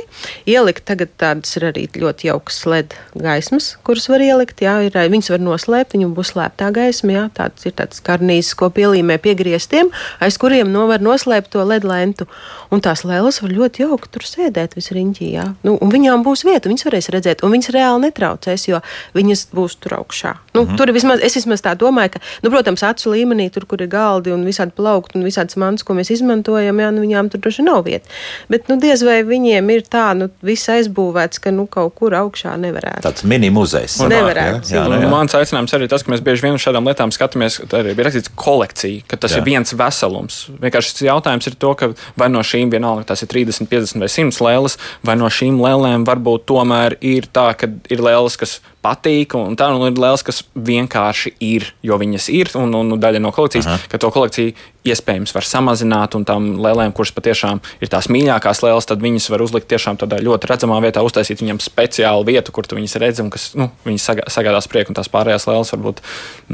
[0.49, 5.33] ielikt tagad tādas ir arī ļoti jaukas led gaismas, kuras var ielikt, jā, ir, viņas
[5.33, 9.91] var noslēpt, viņu būs slēptā gaisma, jā, tāds ir tāds karnīzes, ko pielīmē pie griestiem,
[10.23, 12.27] aiz kuriem no var noslēpt to led lentu.
[12.71, 15.47] Un tās lēlas var ļoti jauki tur sēdēt visriņķī, jā.
[15.67, 18.79] Nu, un viņām būs vieta, viņas varēs redzēt, un viņas reāli netraucēs, jo
[19.17, 20.35] viņas būs tur augšā.
[20.55, 20.77] Nu, mm -hmm.
[20.77, 24.31] Tur vismaz, es vismaz tā domāju, ka, nu, protams, acu līmenī, tur, kur ir galdi
[24.31, 27.83] un visādi plaukti un visādas mantas, ko mēs izmantojam, jā, nu, viņām tur droši nav
[27.85, 28.07] vieta.
[28.49, 32.57] Bet, nu, diez vai viņiem ir tā, nu, viss aizbūvēts, ka, nu, kaut kur augšā
[32.57, 33.01] nevarētu.
[33.01, 33.99] Tāds mini muzejs.
[33.99, 34.73] Nevarētu.
[34.73, 35.09] Jā, jā, jā, jā.
[35.09, 38.05] Mans aicinājums arī tas, ka mēs bieži vien uz šādām lietām skatāmies, ka arī ir
[38.05, 39.37] rakstīts kolekcija, ka tas jā.
[39.37, 40.47] ir viens veselums.
[40.61, 44.09] Vienkārši šis jautājums ir to, ka vai no šīm vienalga tas ir 30, 50 vai
[44.11, 49.35] 100 lēles, vai no šīm lēlēm varbūt tomēr ir tā, ka ir lēles, kas patīk,
[49.37, 53.21] un tā nu, ir lēlas, kas vienkārši ir, jo viņas ir, un, un, un daļa
[53.21, 53.89] no kolekcijas, Aha.
[53.91, 54.55] ka to kolekciju
[54.87, 59.43] iespējams var samazināt, un tām lēlēm, kuras patiešām ir tās mīļākās lēlas, tad viņas var
[59.45, 63.51] uzlikt tiešām tādā ļoti redzamā vietā, uztaisīt viņam speciālu vietu, kur viņas redzi, un kas
[63.57, 66.01] nu, viņas sagādās prieku, un tās pārējās lēlas varbūt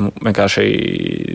[0.01, 0.65] nu, vienkārši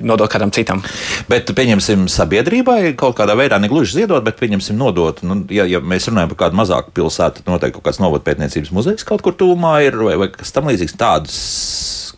[0.04, 0.84] nodot kādam citam.
[1.32, 5.24] Bet pieņemsim sabiedrībai kaut kādā veidā, ne gluži ziedot, bet pieņemsim nodot.
[5.24, 9.08] Nu, ja, ja mēs runājam par kādu mazāku pilsētu, tad noteikti kaut kāds novadpētniecības muzejs
[9.08, 11.40] kaut kur tūmā ir vai, vai kas tam līdzīgs tādus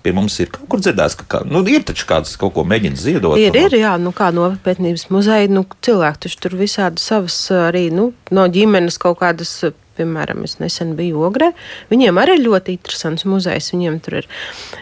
[0.05, 3.01] pie mums ir kaut kur dzirdēts, ka kā, nu, ir taču kāds kaut ko mēģina
[3.01, 3.39] ziedot.
[3.41, 7.87] Ir, ir, jā, nu kā no pētniecības muzeja, nu cilvēki taču tur visādi savas arī,
[7.95, 9.57] nu, no ģimenes kaut kādas.
[9.95, 11.53] Piemēram, es nesen biju Ogrē.
[11.87, 13.69] Viņiem arī ir ļoti interesants muzejs.
[13.71, 14.27] Viņiem tur ir,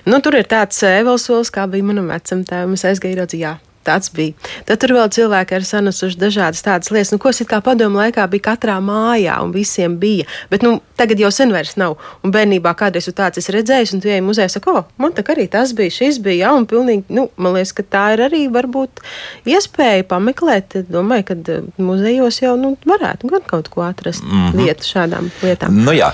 [0.09, 2.73] nu, tur ir tāds evolūcijas, kā bija manam vecumtēvam.
[2.79, 3.53] Es aizgāju, redzēju, jā,
[3.87, 4.37] Tāds bija.
[4.69, 8.29] Tad tur vēl cilvēki ir sanesuši dažādas tādas lietas, nu, ko it kā padomu laikā
[8.31, 10.27] bija katrā mājā, un visiem bija.
[10.51, 11.97] Bet nu, tagad jau sen vairs nav.
[12.23, 15.49] Un bērnībā kādreiz tāds es redzēju, un tu ej muzejā, saka, o, man tā arī
[15.51, 19.03] tas bija, šis bija, jā, un pilnīgi, nu, man liekas, ka tā ir arī varbūt
[19.51, 20.79] iespēja pameklēt.
[20.93, 24.63] Domāju, ka eh, muzejos jau nu, varētu gan kaut ko atrast mm -hmm.
[24.63, 25.83] vietu šādām lietām.
[25.85, 26.13] Nu jā,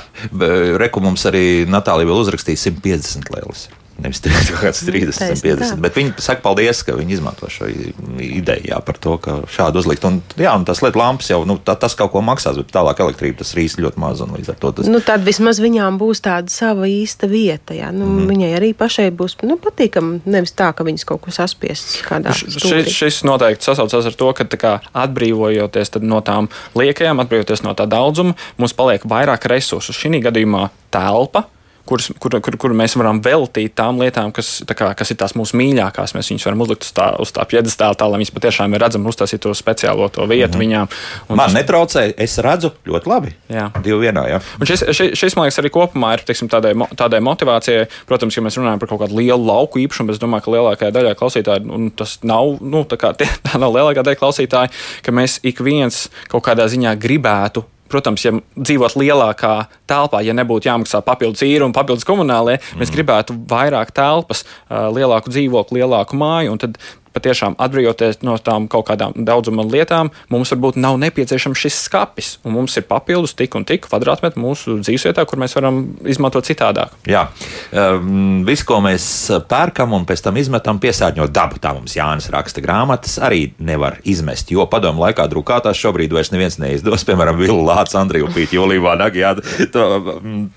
[0.81, 3.69] reku mums arī Natālija vēl uzrakstīja 150 lielas.
[3.99, 5.81] Nevis 30, 30 50.
[5.83, 10.07] Bet viņi saka, paldies, ka viņi izmanto šo ideju jā, par to, ka šādu uzlikt.
[10.07, 13.03] Un, jā, un tas LED lampas jau nu, tā, tas kaut ko maksās, bet tālāk
[13.03, 14.23] elektrība tas rīs ļoti maz.
[14.23, 14.87] Tas...
[14.87, 17.75] Nu, tad vismaz viņām būs tāda sava īsta vieta.
[17.75, 17.91] Jā.
[17.95, 18.31] Nu, mm.
[18.31, 20.23] Viņai arī pašai būs nu, patīkami.
[20.31, 22.87] Nevis tā, ka viņas kaut ko saspiests kādā veidā.
[22.87, 27.91] Šis, šis noteikti sasaucas ar to, ka kā, atbrīvojoties no tām liekajām, atbrīvoties no tā
[27.91, 29.91] daudzuma, mums paliek vairāk resursu.
[29.91, 31.49] Šī gadījumā telpa
[31.89, 35.35] kuras, kur, kur, kur mēs varam veltīt tām lietām, kas, tā kā, kas ir tās
[35.39, 36.15] mūsu mīļākās.
[36.17, 39.17] Mēs viņus varam uzlikt uz tā, uz tā piedestāla, tā lai viņas patiešām ir redzamas,
[39.17, 40.65] uztaisīt to speciālo to vietu mm -hmm.
[40.65, 40.91] viņām.
[41.31, 41.57] Man tas...
[41.57, 43.35] netraucē, es redzu ļoti labi.
[43.49, 44.27] Jā, divi vienā.
[44.29, 44.41] Jā.
[44.61, 47.87] Un šis, šis, šis, man liekas, arī kopumā ir teiksim, tādai, tādai motivācijai.
[48.07, 51.15] Protams, ja mēs runājam par kaut kādu lielu lauku īpašumu, es domāju, ka lielākajai daļai
[51.15, 54.69] klausītāju, un tas nav, nu, tā, kā, tie, tā nav lielākā daļa klausītāju,
[55.03, 59.55] ka mēs ik viens kaut kādā ziņā gribētu protams, ja dzīvot lielākā
[59.91, 62.81] telpā, ja nebūtu jāmaksā papildus īri un papildus komunālie, mm.
[62.83, 66.59] mēs gribētu vairāk telpas, lielāku dzīvokli, lielāku māju.
[66.63, 66.81] Tad
[67.19, 72.31] patiešām atbrīvoties no tām kaut kādām daudzuma lietām, mums varbūt nav nepieciešams šis skapis.
[72.47, 76.95] Un mums ir papildus tik un tik kvadrātmetru mūsu dzīvesvietā, kur mēs varam izmantot citādāk.
[77.09, 77.27] Jā,
[77.73, 79.07] um, viss, ko mēs
[79.51, 81.59] pērkam un pēc tam izmetam, piesārņo dabu.
[81.63, 84.53] Tā mums Jānis raksta grāmatas, arī nevar izmest.
[84.55, 87.05] Jo padomu laikā drukātās šobrīd vairs neviens neizdos.
[87.09, 89.35] Piemēram, Vilnu Lācis, Andriju Pīti, Olīvā Nagijā.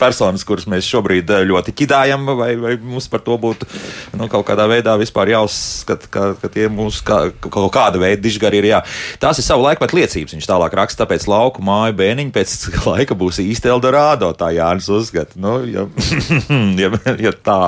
[0.02, 3.68] Personas, kuras mēs šobrīd ļoti ķidājam, vai, vai mums par to būtu
[4.20, 8.62] nu, kaut kādā veidā vispār jāuzskata, ka, ka tie mūsu kā, kaut kāda veida dižgari
[8.62, 8.70] ir.
[8.72, 8.82] Jā.
[9.22, 10.36] Tās ir savu laiku pat liecības.
[10.38, 12.56] Viņš tālāk raksta, tāpēc lauku māju bēniņu pēc
[12.92, 14.32] laika būs īsti Eldorado.
[14.38, 15.40] Tā Jānis uzskata.
[15.42, 15.88] Nu, ja,
[16.84, 16.92] ja,
[17.28, 17.62] ja tā,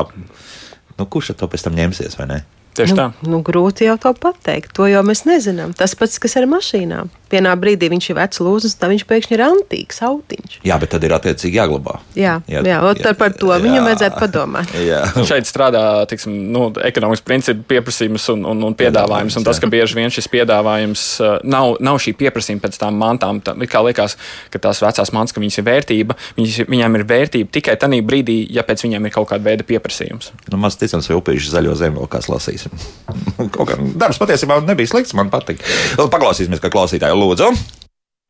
[0.98, 2.44] nu, kurš to pēc tam ņemsies vai ne?
[2.74, 3.30] Tieši nu, tā.
[3.30, 4.74] Nu, grūti jau to pateikt.
[4.78, 5.76] To jau mēs nezinām.
[5.78, 7.12] Tas pats, kas ar mašīnām.
[7.34, 10.58] Vienā brīdī viņš ir vecs lūzas, tad viņš pēkšņi ir antīks autiņš.
[10.66, 11.96] Jā, bet tad ir attiecīgi jāglabā.
[12.18, 14.74] Jā, jā, jā, jā par to jā, viņam vajadzētu padomāt.
[14.84, 15.00] Jā.
[15.26, 19.38] Šeit strādā tiksim, nu, ekonomikas principi, pieprasījums un, un, un piedāvājums.
[19.40, 23.42] Un tas, ka bieži vien šis piedāvājums uh, nav, nav šī pieprasījuma pēc tām mantām.
[23.46, 24.18] Tā, kā liekas,
[24.54, 28.38] ka tās vecās mantas, ka viņas ir vērtība, viņas, viņām ir vērtība tikai tajā brīdī,
[28.54, 30.34] ja pēc viņiem ir kaut kāda veida pieprasījums.
[30.52, 33.50] Nu, maz ticams, vai upīši zaļo zemi vēl kāds lasīs klausīsim.
[33.54, 35.62] Kaut kā darbs patiesībā nebija slikts, man patīk.
[35.98, 37.50] Paklausīsimies, kā klausītāji lūdzu.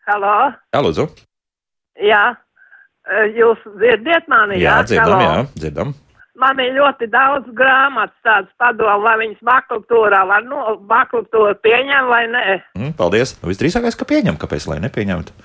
[0.07, 0.53] Halo!
[0.73, 1.07] Jā, lūdzu!
[2.03, 2.23] Jā,
[3.37, 4.59] jūs dzirdiet mani?
[4.59, 5.27] Jā, jā dzirdam, Halo.
[5.27, 5.93] jā, dzirdam.
[6.41, 12.23] Man ir ļoti daudz grāmatas, tādas padomu, vai viņas makultūrā var no makultūru pieņem vai
[12.31, 12.45] nē.
[12.73, 13.35] Mm, paldies.
[13.39, 15.35] Nu, visdrīzākais, ka pieņem, kāpēc lai nepieņemtu.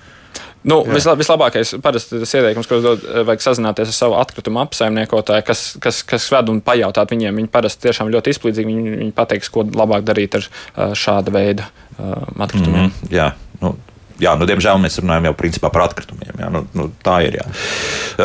[0.67, 5.61] Nu, visla, vislabākais, parasti tas ieteikums, ko dod, vajag sazināties ar savu atkritumu apsaimniekotāju, kas,
[5.79, 7.39] kas, kas ved un pajautāt viņiem.
[7.39, 8.73] Viņi parasti tiešām ļoti izplīdzīgi.
[8.73, 12.89] Viņi, viņi pateiks, ko labāk darīt ar uh, šāda veida uh, atkritumiem.
[12.89, 13.48] Mm, jā, nu,
[14.21, 16.33] jā, nu, diemžēl mēs runājam jau principā par atkritumiem.
[16.39, 17.39] Jā, nu, nu, tā ir.
[17.39, 17.45] Jā.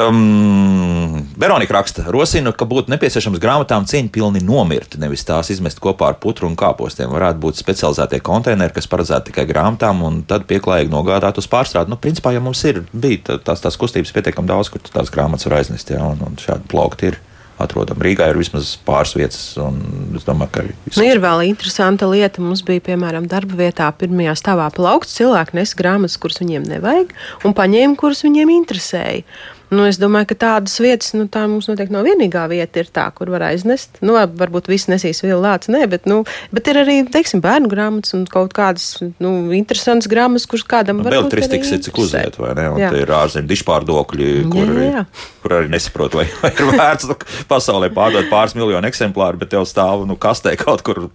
[0.05, 6.19] Um, Veronika raksta, rosina, ka būtu nepieciešams grāmatām cieņpilni nomirt, nevis tās izmest kopā ar
[6.23, 7.13] putru un kāpostiem.
[7.15, 11.93] Varētu būt specializētie konteineri, kas paredzēti tikai grāmatām, un tad pieklājīgi nogādāt uz pārstrādi.
[11.93, 15.61] Nu, principā, ja mums ir bija tās, tās kustības pietiekami daudz, kur tās grāmatas var
[15.61, 17.21] aiznest, jā, un, un šādi plaukti ir
[17.63, 18.01] atrodam.
[18.03, 19.81] Rīgā ir vismaz pāris vietas, un
[20.19, 20.77] es domāju, ka arī.
[20.91, 22.43] Nu, ir vēl interesanta lieta.
[22.45, 25.17] Mums bija, piemēram, darba vietā pirmajā stāvā plaukts.
[25.19, 27.15] Cilvēki nes grāmatas, kuras viņiem nevajag,
[27.47, 29.27] un paņēma, kuras viņiem interesēja.
[29.75, 33.07] Nu, es domāju, ka tādas vietas, nu, tā mums noteikti nav vienīgā vieta, ir tā,
[33.17, 33.99] kur var aiznest.
[34.05, 36.23] Nu, varbūt viss nesīs vēl lācis, nē, bet, nu,
[36.55, 41.07] bet ir arī, teiksim, bērnu grāmatas un kaut kādas, nu, interesantas grāmatas, kuras kādam nu,
[41.07, 41.17] var.
[41.19, 42.69] Beltristikas ir cik uziet, vai ne?
[42.75, 42.91] Un jā.
[43.01, 45.05] ir ārzemju dišpārdokļi, kur, jā, jā.
[45.43, 47.19] kur arī nesaprot, vai, vai ir vērts nu,
[47.51, 51.11] pasaulē pārdot pāris miljonu eksemplāru, bet tev stāv, nu, kastē kaut kur nu,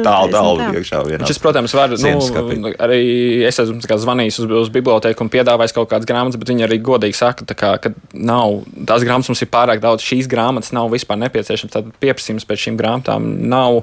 [0.00, 1.28] tālu, tālu iekšā vienā.
[1.28, 3.02] Šis, protams, var, nu, arī
[3.48, 7.18] es esmu zvanījis uz, uz biblioteku un piedāvājis kaut kādas grāmatas, bet viņi arī godīgi
[7.18, 11.20] saka, ka, kā, ka nav, tās grāmatas mums ir pārāk daudz, šīs grāmatas nav vispār
[11.24, 11.74] nepieciešamas.
[11.74, 13.82] Tad pieprasījums pēc šīm grāmatām nav,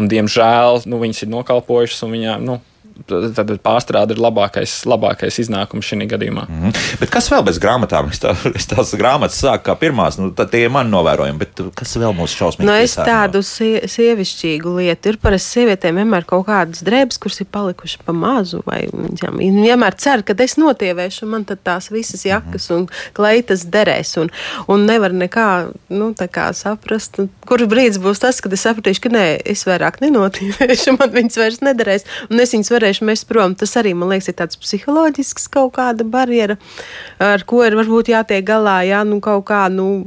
[0.00, 2.58] un diemžēl nu, viņas ir nokalpojušas, un viņām, nu,
[3.06, 6.46] tad pārstrāde ir labākais, labākais iznākums šī gadījumā.
[6.48, 6.98] Mm -hmm.
[7.00, 8.10] Bet kas vēl bez grāmatām?
[8.10, 11.96] Es, tā, es tās grāmatas sāku kā pirmās, nu, tie ir mani novērojumi, bet kas
[11.96, 12.66] vēl mūsu šausmīgi?
[12.66, 15.08] Nu, es tādu sie, sievišķīgu lietu.
[15.08, 18.88] Ir parasti sievietēm vienmēr kaut kādas drēbes, kuras ir palikušas pa mazu, vai
[19.22, 22.80] jā, vienmēr cer, ka es notievēšu, man tad tās visas jakas mm -hmm.
[22.80, 24.30] un kleitas derēs, un,
[24.68, 29.40] un nevar nekā, nu, kā saprast, kur brīdis būs tas, kad es sapratīšu, ka nē,
[29.44, 33.54] es vairāk nenotīvēšu, man viņas vairs nederēs, un es viņas varēšu mest prom.
[33.54, 36.58] Tas arī, man liekas, ir tāds psiholoģisks kaut kāda barjera,
[37.22, 38.80] ar ko ir varbūt jātiek galā.
[38.88, 40.02] Jā, nu kaut kā, nu,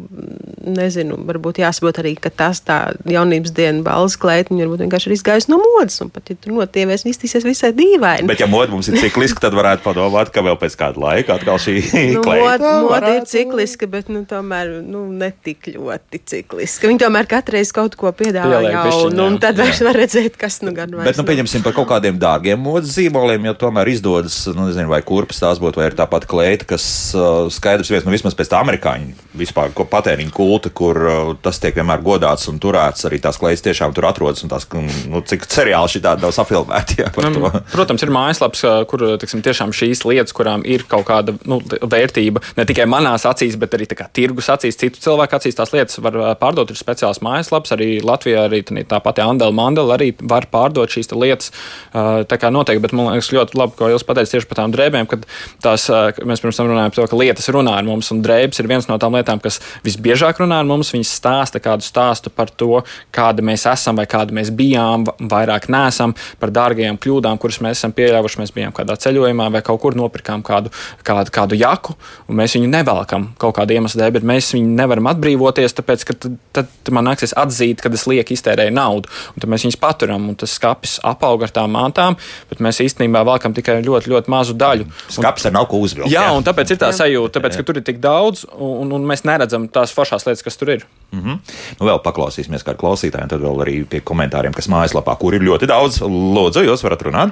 [0.64, 2.78] nezinu, varbūt jāsaprot arī, ka tas tā
[3.09, 7.05] jaunības diena balss klētiņa varbūt vienkārši ir izgājusi no modas, un pat, ja tur notievēs,
[7.09, 8.28] iztīsies visai dīvaini.
[8.30, 11.59] Bet, ja moda mums ir cikliska, tad varētu padomāt, ka vēl pēc kāda laika atkal
[11.61, 11.76] šī
[12.16, 16.89] nu, moda, moda ir cikliska, bet, nu, tomēr, nu, netik ļoti cikliska.
[16.89, 20.93] Viņi tomēr katreiz kaut ko piedāvā jaunu, un tad vairs var redzēt, kas nu gan
[20.95, 21.11] vairs.
[21.11, 25.03] Bet, nu, pieņemsim par kaut kādiem dārgiem modes zīmoliem, ja tomēr izdodas, nu, nezinu, vai
[25.05, 26.86] kurpes tās būtu, vai ir tāpat kleita, kas
[27.18, 31.75] uh, skaidrs viens, nu, vismaz pēc tā amerikāņu vispār patēriņu kulta, kur uh, tas tiek
[31.79, 34.67] vienmēr godāts un turēts, arī tās kleitas tiešām tur atrodas, un tās,
[35.09, 36.99] nu, cik seriāli šī tāda nav safilmēti.
[37.01, 41.59] Jā, nu, protams, ir mājaslaps, kur, tiksim, tiešām šīs lietas, kurām ir kaut kāda nu,
[41.63, 45.99] vērtība, ne tikai manās acīs, bet arī kā, tirgus acīs, citu cilvēku acīs, tās lietas
[46.03, 46.71] var pārdot.
[46.73, 51.51] Ir speciāls mājaslaps, arī Latvijā, arī tā pati Andela Mandela arī var pārdot šīs lietas.
[51.93, 55.09] Tā kā noteikti, bet man liekas ļoti labi, ko jūs pateicāt tieši par tām drēbēm,
[55.11, 55.25] kad
[55.63, 55.87] tās,
[56.23, 58.89] mēs pirms tam runājām par to, ka lietas runā ar mums, un drēbes ir viens
[58.89, 60.91] no tām lietām, kas visbiežāk runā ar mums.
[60.93, 62.81] Viņas stāsta kādu stāstu par to,
[63.15, 67.95] kāda mēs esam vai kāda mēs bijām, vairāk nesam, par dārgajām kļūdām, kuras mēs esam
[67.95, 68.41] pieļāvuši.
[68.43, 70.71] Mēs bijām kādā ceļojumā vai kaut kur nopirkām kādu,
[71.05, 71.95] kādu, kādu jaku,
[72.27, 76.17] un mēs viņu nevelkam kaut kāda iemesla dēļ, bet mēs viņu nevaram atbrīvoties, tāpēc, ka
[76.25, 80.29] tad, tad man nāksies atzīt, ka es lieki iztērēju naudu, un tad mēs viņus paturam,
[80.31, 82.17] un tas skapis apaug ar tām mantām,
[82.49, 84.87] bet mēs īstenībā valkam tikai ļoti, ļoti mazu daļu.
[85.13, 86.11] Skats ar nav ko uzvilkt.
[86.11, 89.05] Jā, jā, un tāpēc ir tā sajūta, tāpēc, ka tur ir tik daudz, un, un
[89.09, 90.86] mēs neredzam tās foršās lietas, kas tur ir.
[91.11, 91.38] Mm -hmm.
[91.79, 95.67] nu, vēl paklausīsimies kā klausītājiem, tad vēl arī pie komentāriem, kas mājaslapā, kur ir ļoti
[95.67, 96.01] daudz.
[96.01, 97.31] Lūdzu, jūs varat runāt?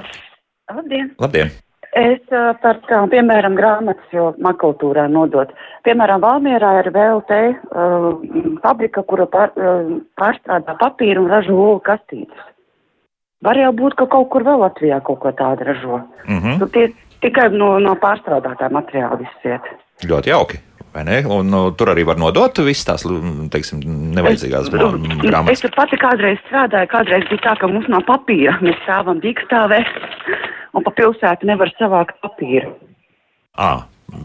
[0.70, 1.10] Labdien!
[1.18, 1.50] Labdien.
[1.92, 2.24] Es
[2.62, 5.50] par tām, piemēram, grāmatas, jo makultūrā nodot.
[5.84, 8.06] Piemēram, Valmierā ir VLT uh,
[8.62, 12.48] fabrika, kura pār, uh, pārstrādā papīru un ražo olu kastītes.
[13.44, 16.00] Var jau būt, ka kaut kur vēl Latvijā kaut ko tādu ražo.
[16.28, 16.58] Mm -hmm.
[16.60, 19.68] nu, tie tikai no, no pārstrādātā materiāla viss iet.
[20.08, 20.60] Ļoti jauki.
[20.92, 23.04] Un, nu, tur arī var nodot visas tās
[23.52, 23.80] teiksim,
[24.16, 25.54] nevajadzīgās grāmatas.
[25.54, 28.58] Es tur pati kādreiz strādāju, kādreiz bija tā, ka mums nav papīra.
[28.64, 29.80] Mēs stāvam dīkstāvē
[30.76, 32.74] un pa pilsētu nevar savākt papīru.
[33.56, 33.72] À.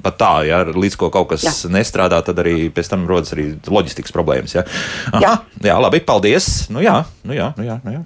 [0.03, 1.53] Pat tā, ja līdz ko kaut kas jā.
[1.71, 4.57] nestrādā, tad arī pēc tam rodas arī loģistikas problēmas.
[4.57, 4.65] Ja?
[5.13, 5.33] Aha, jā.
[5.69, 6.67] jā, labi, paldies.
[6.73, 7.77] Nu jā, nu jā, nu jā.
[7.85, 8.03] Nu jā.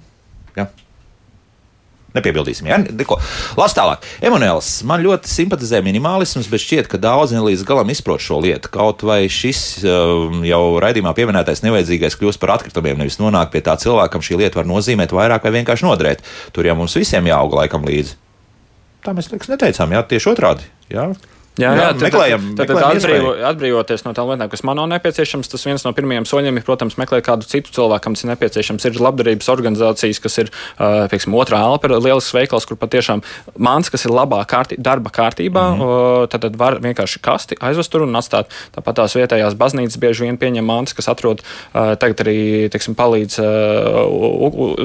[0.60, 0.68] jā.
[2.12, 2.76] Nepiebildīsim, ja?
[2.82, 3.16] Neko.
[3.56, 4.04] Lās tālāk.
[4.24, 8.68] Emanuēls, man ļoti simpatizē minimālisms, bet šķiet, ka daudzi nelīdz galam izprot šo lietu.
[8.74, 13.78] Kaut vai šis um, jau raidījumā pieminētais nevajadzīgais kļūst par atkritumiem, nevis nonāk pie tā
[13.80, 16.24] cilvēkam šī lieta var nozīmēt vairāk vai vienkārši noderēt.
[16.52, 18.18] Tur jau mums visiem jāaug laikam līdzi.
[19.02, 20.68] Tā mēs liekas neteicām, jā, tieši otrādi.
[20.92, 21.08] Jā.
[21.60, 24.86] Jā, jā, tad, meklējam, tad, tad meklējam atbrīvo, atbrīvoties no tām lietām, kas man nav
[24.94, 25.50] nepieciešams.
[25.52, 28.86] Tas viens no pirmajiem soļiem ir, protams, meklēt kādu citu cilvēku, kam tas ir nepieciešams.
[28.88, 33.20] Ir labdarības organizācijas, kas ir, piemēram, otrā elpa, lielisks veikals, kur patiešām
[33.60, 36.30] mans, kas ir labā kārtī, darba kārtībā, mm -hmm.
[36.32, 38.48] tad, tad var vienkārši kasti aizvest tur un atstāt.
[38.72, 43.36] Tāpat tās vietējās baznīcas bieži vien pieņem mans, kas atrod tagad arī, teiksim, palīdz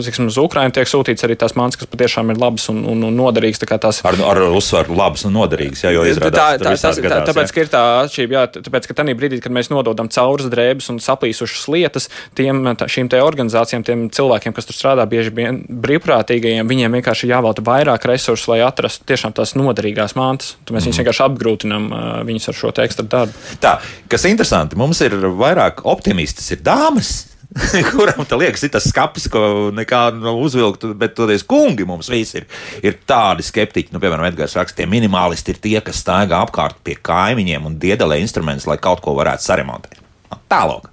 [0.03, 3.15] teiksim, uz Ukrainu tiek sūtīts arī tās mans, kas patiešām ir labas un, un, un
[3.15, 3.61] noderīgas.
[3.63, 7.53] Tā tās Ar, ar uzsvaru labas un noderīgas, jā, jo izrādās, tā, tas, tā, tāpēc,
[7.53, 10.99] ka ir tā atšķirība, jā, tāpēc, ka tajā brīdī, kad mēs nododam caurus drēbes un
[11.03, 16.67] saplīsušas lietas tiem, tā, šīm te organizācijām, tiem cilvēkiem, kas tur strādā, bieži vien brīvprātīgajiem,
[16.69, 20.55] viņiem vienkārši jāvelta vairāk resursu, lai atrastu tiešām tās noderīgās mantas.
[20.63, 20.91] Tad mēs mm.
[20.91, 23.47] viņus vienkārši apgrūtinām uh, viņus ar šo ekstra darbu.
[23.63, 23.77] Tā,
[24.11, 27.15] kas interesanti, mums ir vairāk optimistas, ir dāmas.
[27.91, 32.41] Kuram tā liekas, ir tas skats, ko nekā nav uzvilkt, bet toties kungi mums visi
[32.41, 32.49] ir,
[32.85, 33.93] ir tādi skeptiķi.
[33.95, 38.19] Nu, piemēram, Edgars raksta, tie minimālisti ir tie, kas staigā apkārt pie kaimiņiem un diedelē
[38.23, 40.03] instrumentus, lai kaut ko varētu saremontēt.
[40.51, 40.91] Tālāk.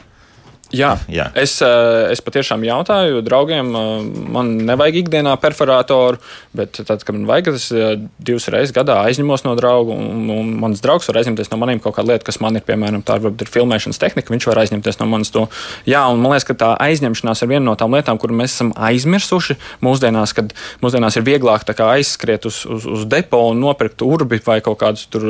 [0.74, 1.28] Jā, Jā.
[1.38, 6.18] Es, eh, es patiešām jautāju draugiem, eh, man nevajag ikdienā perforātoru,
[6.54, 10.50] bet tad, kad man vajag, es eh, divas reizes gadā aizņemos no drauga, un, un
[10.60, 13.44] mans draugs var aizņemties no maniem kaut kādu lietu, kas man ir, piemēram, tā varbūt
[13.46, 15.46] ir filmēšanas tehnika, viņš var aizņemties no manis to.
[15.86, 18.74] Jā, un man liekas, ka tā aizņemšanās ir viena no tām lietām, kur mēs esam
[18.74, 24.58] aizmirsuši mūsdienās, kad mūsdienās ir vieglāk aizskriet uz, uz, uz depo un nopirkt urbi vai
[24.64, 25.24] kaut kādus tur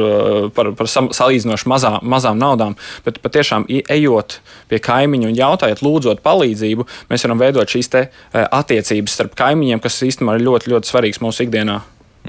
[0.55, 4.39] par, par salīdzinoši mazā, mazām naudām, bet patiešām ejot
[4.71, 9.82] pie kaimiņu un jautājot, lūdzot palīdzību, mēs varam veidot šīs te, eh, attiecības starp kaimiņiem,
[9.82, 11.80] kas īstenībā ir ļoti, ļoti svarīgs mūsu ikdienā,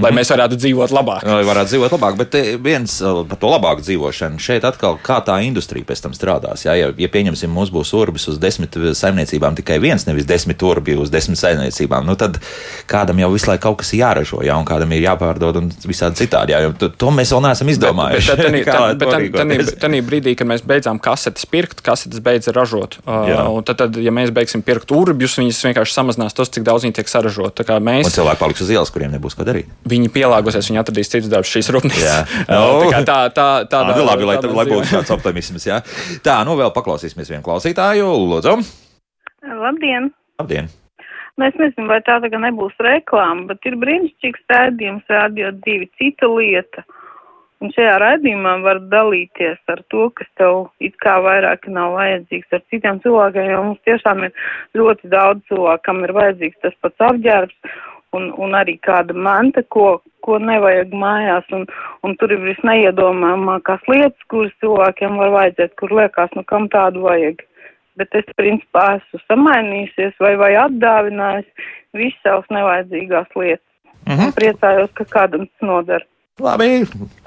[0.01, 1.25] lai mēs varētu dzīvot labāk.
[1.27, 4.41] Lai varētu dzīvot labāk, bet te viens uh, par to labāku dzīvošanu.
[4.43, 6.65] Šeit atkal kā tā industrija pēc tam strādās.
[6.67, 10.97] Jā, ja, ja pieņemsim, mums būs urbis uz desmit saimniecībām tikai viens, nevis desmit urbi
[10.99, 12.39] uz desmit saimniecībām, nu tad
[12.91, 16.55] kādam jau visu laiku kaut kas jāražo, jā, un kādam ir jāpārdod un visādi citādi.
[16.55, 18.39] Jā, to, to mēs vēl neesam izdomājuši.
[18.65, 19.73] Kā lai to rīkoties.
[19.79, 22.97] Tad brīdī, kad mēs beidzām kasetes pirkt, kasetes beidza ražot.
[23.05, 23.45] Jā.
[23.47, 26.97] Uh, tad, tad, ja mēs beigsim pirkt urbjus, viņas vienkārši samazinās tos, cik daudz viņi
[26.99, 27.61] tiek saražot.
[27.67, 29.69] Kā Un mēs, cilvēki paliks uz ielas, kuriem nebūs ko darīt.
[29.89, 32.05] Viņi pielāgosies, viņi atradīs citus darbus šīs rūpnīcas.
[32.05, 32.21] Jā.
[32.45, 35.65] Uh, tā kā tā, tā, tā, Tā, nu, labi, lai, lai būtu tāds optimisms.
[35.67, 35.81] Jā.
[36.25, 38.07] Tā, nu vēl paklausīsimies vienu klausītāju.
[38.31, 38.57] Lūdzu,
[39.45, 40.11] Labdien!
[40.39, 40.69] labdien!
[41.37, 46.29] Nu, es nezinu, vai tā tagad nebūs reklāma, bet ir brīnišķīgs rādījums, rādio divi cita
[46.31, 46.85] lieta.
[47.63, 52.63] Un šajā raidījumā var dalīties ar to, kas tev it kā vairāk nav vajadzīgs ar
[52.71, 54.47] citiem cilvēkiem, jo mums tiešām ir
[54.79, 57.77] ļoti daudz cilvēku, kam ir vajadzīgs tas pats apģērbs
[58.17, 61.67] un, un arī kāda manta, ko, ko nevajag mājās, un,
[62.05, 67.43] un tur ir visneiedomājamākās lietas, kuras cilvēkiem var vajadzēt, kur liekas, nu kam tādu vajag.
[67.95, 73.63] Bet es principā esmu samainījusies vai, vai atdāvinājis visas savas nevajadzīgās lietas.
[74.05, 74.27] Mhm.
[74.27, 76.05] Un priecājos, ka kādam tas nodara.
[76.43, 76.83] Labi,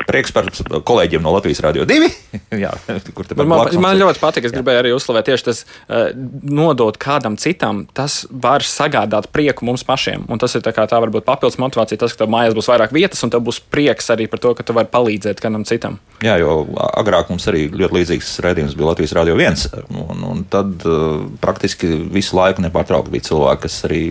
[0.09, 0.49] prieks par
[0.89, 2.09] kolēģiem no Latvijas Rādio 2.
[2.65, 2.73] Jā,
[3.15, 4.49] kur Man, man, man ļoti patīk.
[4.49, 6.09] Es gribēju arī uzslavēt tieši tas, uh,
[6.43, 7.85] nodot kādam citam.
[7.97, 10.25] Tas var sagādāt prieku mums pašiem.
[10.33, 13.23] Un tas ir tā, tā varbūt papildus motivācija, tas, ka tev mājās būs vairāk vietas,
[13.25, 15.99] un tev būs prieks arī par to, ka tu vari palīdzēt kādam citam.
[16.25, 16.65] Jā, jo
[16.99, 19.85] agrāk mums arī ļoti līdzīgs raidījums bija Latvijas Rādio 1.
[19.93, 24.03] Un, un tad uh, praktiski visu laiku nepārtraukti bija cilvēki, kas arī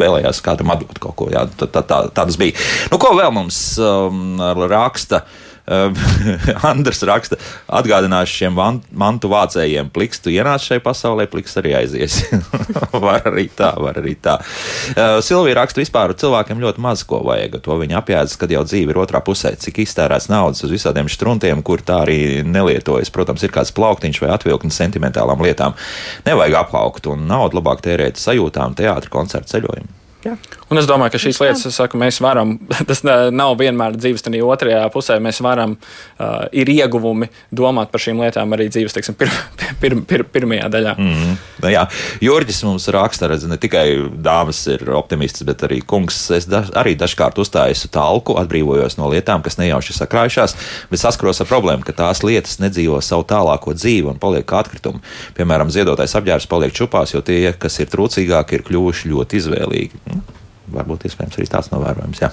[0.00, 1.28] vēlējās kādam atdot kaut ko.
[1.34, 2.56] Jā, tā, tā, tā, tā tas bija.
[2.92, 4.40] Nu, ko vēl mums um,
[4.70, 5.24] raksta?
[5.72, 5.94] Uh,
[6.66, 7.36] Andrs raksta,
[7.70, 8.56] atgādināšu šiem
[8.98, 12.16] mantu vācējiem, pliks, tu ienāc šai pasaulē, pliks arī aizies.
[13.04, 14.34] var arī tā, var arī tā.
[14.92, 17.60] Uh, Silvija raksta, vispār cilvēkiem ļoti maz ko vajag.
[17.62, 21.62] To viņa apjēdz, kad jau dzīve ir otrā pusē, cik iztērēts naudas uz visādiem struntiem,
[21.62, 23.12] kur tā arī nelietojas.
[23.14, 25.78] Protams, ir kāds plauktiņš vai atvilknis sentimentālām lietām.
[26.26, 29.98] Nevajag apaugt un naudu labāk tērēt sajūtām, teātrī, koncertu ceļojumu.
[30.72, 32.54] Un es domāju, ka šīs lietas, es saku, mēs varam,
[32.88, 35.18] tas nav vienmēr dzīves tādā otrajā pusē.
[35.20, 39.28] Mēs varam, uh, ir ieguvumi domāt par šīm lietām arī dzīves, teiksim, pir,
[39.82, 40.96] pir, pir, pirmajā daļā.
[40.96, 41.36] Mm.
[41.60, 41.84] Nu, jā,
[42.24, 43.84] Jurģis mums raksta, redz, ne tikai
[44.24, 46.24] dāmas ir optimists, bet arī kungs.
[46.32, 50.56] Es da, arī dažkārt uzstāju talku, atbrīvojos no lietām, kas nejauši sakrājušās,
[50.88, 55.04] bet saskaros ar problēmu, ka tās lietas nedzīvo savu tālāko dzīvi un paliek kā atkritumi.
[55.36, 60.06] Piemēram, ziedotais apģērbs paliek čupās, jo tie, kas ir trūcīgāki, ir kļuvuši ļoti izvēlīgi.
[60.72, 62.20] Varbūt iespējams arī tāds novērojums.
[62.22, 62.28] Jā.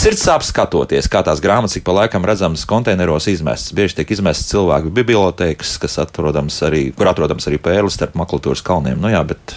[0.00, 3.74] Sirds sāp skatoties, kā tās grāmatas ik pa laikam redzamas konteineros izmestas.
[3.76, 8.96] Bieži tiek izmestas cilvēku bibliotēkas, kas atrodams arī, kur atrodams arī pērlis starp maklatūras kalniem.
[9.02, 9.54] Nu, jā, bet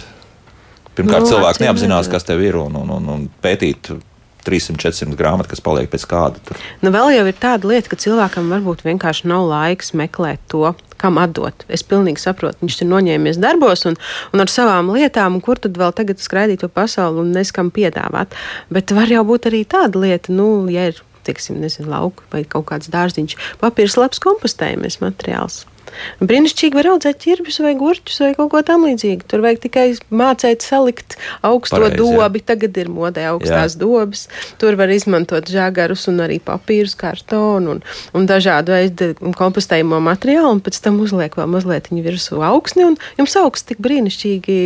[0.98, 3.94] pirmkārt, Nu, cilvēki acīm neapzinās, kas tev ir un, un, un, un pētīt
[4.46, 6.42] 300, 400 grāmatu, kas paliek pēc kāda.
[6.46, 6.60] Tur.
[6.82, 11.20] Nu, vēl jau ir tāda lieta, ka cilvēkam varbūt vienkārši nav laiks meklēt to, kam
[11.20, 11.66] atdot.
[11.72, 13.98] Es pilnīgi saprotu, viņš ir noņēmies darbos un,
[14.32, 18.34] un ar savām lietām, kur tad vēl tagad skraidīt pa pasauli un neskam piedāvāt.
[18.72, 22.68] Bet var jau būt arī tāda lieta, nu, ja ir teiksim, nezinu, lauka vai kaut
[22.70, 23.38] kāds dārziņš.
[23.62, 25.64] Papīrs labs kompostējumais materiāls.
[26.20, 29.26] Brīnišķīgi var audzēt ķirbjus vai gurķus vai kaut ko tamlīdzīgu.
[29.30, 31.16] Tur vajag tikai mācīt salikt
[31.46, 32.20] augsto Pareizi, jā.
[32.20, 32.42] dobi.
[32.46, 33.80] Tagad ir modē augstās jā.
[33.82, 34.26] dobas.
[34.60, 37.82] Tur var izmantot žagarus un arī papīrus, kartonu un,
[38.16, 40.56] un dažādu veidu kompostējumu materiālu.
[40.56, 42.86] Un pēc tam uzliek vēl mazliet virsū augsni.
[42.86, 44.58] Un jums augs tik brīnišķīgi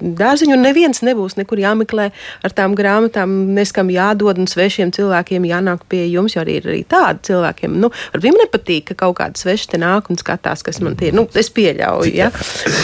[0.00, 0.56] dārziņi.
[0.56, 2.10] Un neviens nebūs nekur jāmeklē
[2.44, 6.34] ar tām grāmatām, neskam jādod un svešiem cilvēkiem jānāk pie jums.
[6.34, 10.10] Jo arī ir arī tādi cilvēkiem, nu, varbūt nepatīk, ka kaut kāds svešs te nāk
[10.12, 11.10] un skatās, kas man tie.
[11.14, 12.30] Nu, es pieļauju, ja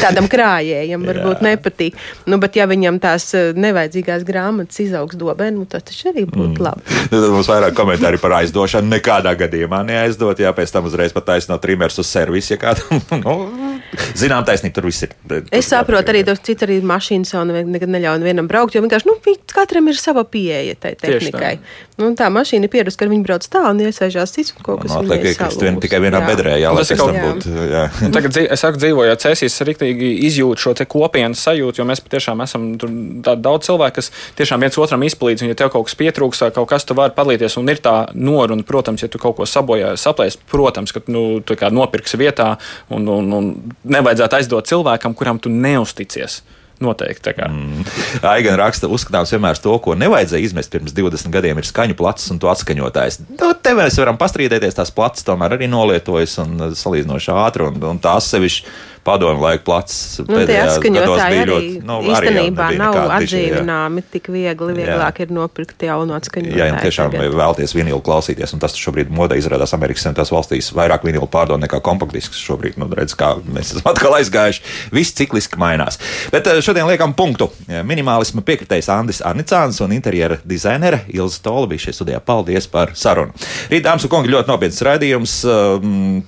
[0.03, 1.99] tādam krājējam varbūt nepatīk.
[2.31, 6.59] Nu, bet ja viņam tās eh, nevajadzīgās grāmatas izaugs dobē, nu, tas taču arī būtu
[6.59, 6.65] mm.
[6.67, 7.01] labi.
[7.35, 8.91] Mums vairāk komentāri par aizdošanu.
[8.91, 13.70] Nekādā gadījumā neaizdot, jā, pēc tam uzreiz pat taisnot trimers uz servisu, ja kādam, nu,
[14.19, 15.15] zinām, taisnība tur viss ir.
[15.29, 19.09] Tur Es saprotu, arī tas cits arī mašīnas jau nekad neļauj vienam braukt, jo vienkārši,
[19.11, 19.17] nu,
[19.55, 21.59] katram ir sava pieeja tai tehnikai.
[22.01, 24.95] Nu, tā mašīna ir pieradusi, ka viņi brauc tā un iesaistās cits un kaut kas
[24.97, 26.29] atliek viņai iekrist vien tikai vienā Jā.
[26.31, 27.53] bedrē, jā, lai Tas kaut- būtu.
[27.71, 27.83] Jā.
[28.07, 32.41] Un Tagad, es saku, dzīvojot cēsīs, es rīktīgi izjūtu šo kopienas sajūtu, jo mēs patiešām
[32.43, 35.45] esam daudz cilvēku, kas tiešām viens otram izpalīdz.
[35.45, 37.59] Un, ja tev kaut kas pietrūks vai kaut kas, tu vari padalīties.
[37.61, 41.57] Un ir tā noruna, protams, ja tu kaut ko sabojā, saplēs, protams, ka nu, tu
[41.61, 42.55] kā nopirksi vietā
[42.91, 43.51] un, un, un
[43.85, 46.41] nevajadzētu aizdot cilvēkam, kuram tu neusticies.
[46.81, 47.35] Noteikti.
[47.45, 47.83] Mm.
[48.25, 52.39] Aigan raksta, uzskatāms vienmēr to, ko nevajadzēja izmest pirms 20 gadiem, ir skaņu plats un
[52.41, 53.19] to atskaņotājs.
[53.35, 57.77] Nu, te mēs varam pastrīdēties, tās plats tomēr arī nolietojas un uh, salīdzinoši ātri, un,
[57.85, 58.65] un tās sevišķi
[59.05, 60.21] padomu laika plats.
[60.29, 63.05] Nu, tie atskaņotāji arī ļoti- nu, arī īstenībā nebija nav jā.
[63.19, 64.75] atdzīvināmi tik viegli.
[64.81, 66.57] Vieglāk ir nopirkt jaunu atskaņotāju.
[66.57, 67.35] Ja jums tiešām tagad.
[67.35, 71.81] vēlaties vinilu klausīties, un tas šobrīd modē izrādās Amerikas Savienotās valstīs, vairāk vinilu pārdod nekā
[71.85, 72.41] kompaktdisks.
[72.41, 74.63] Šobrīd, nu, redz, kā mēs esam atkal aizgājuši.
[74.93, 75.99] Viss cikliski mainās.
[76.33, 77.51] Bet eh, šodien liekam punktu.
[77.69, 82.21] Minimālisma piekritējs Andris Arnicāns un interjera dizainere Ilza Tola bija šeit studijā.
[82.21, 83.33] Paldies par sarunu.
[83.71, 85.39] Rīt, dāmas un kungi, ļoti nopietns raidījums.
[85.49, 86.23] Um,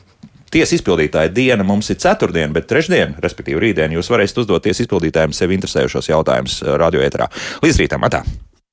[0.52, 5.32] Tiesa izpildītāja diena mums ir ceturtdiena, bet trešdiena, respektīvi rītdien, jūs varēsiet uzdot tiesa izpildītājiem
[5.36, 7.32] sevi interesējošos jautājumus radio ēterā.
[7.64, 8.26] Līdz rītam, atā!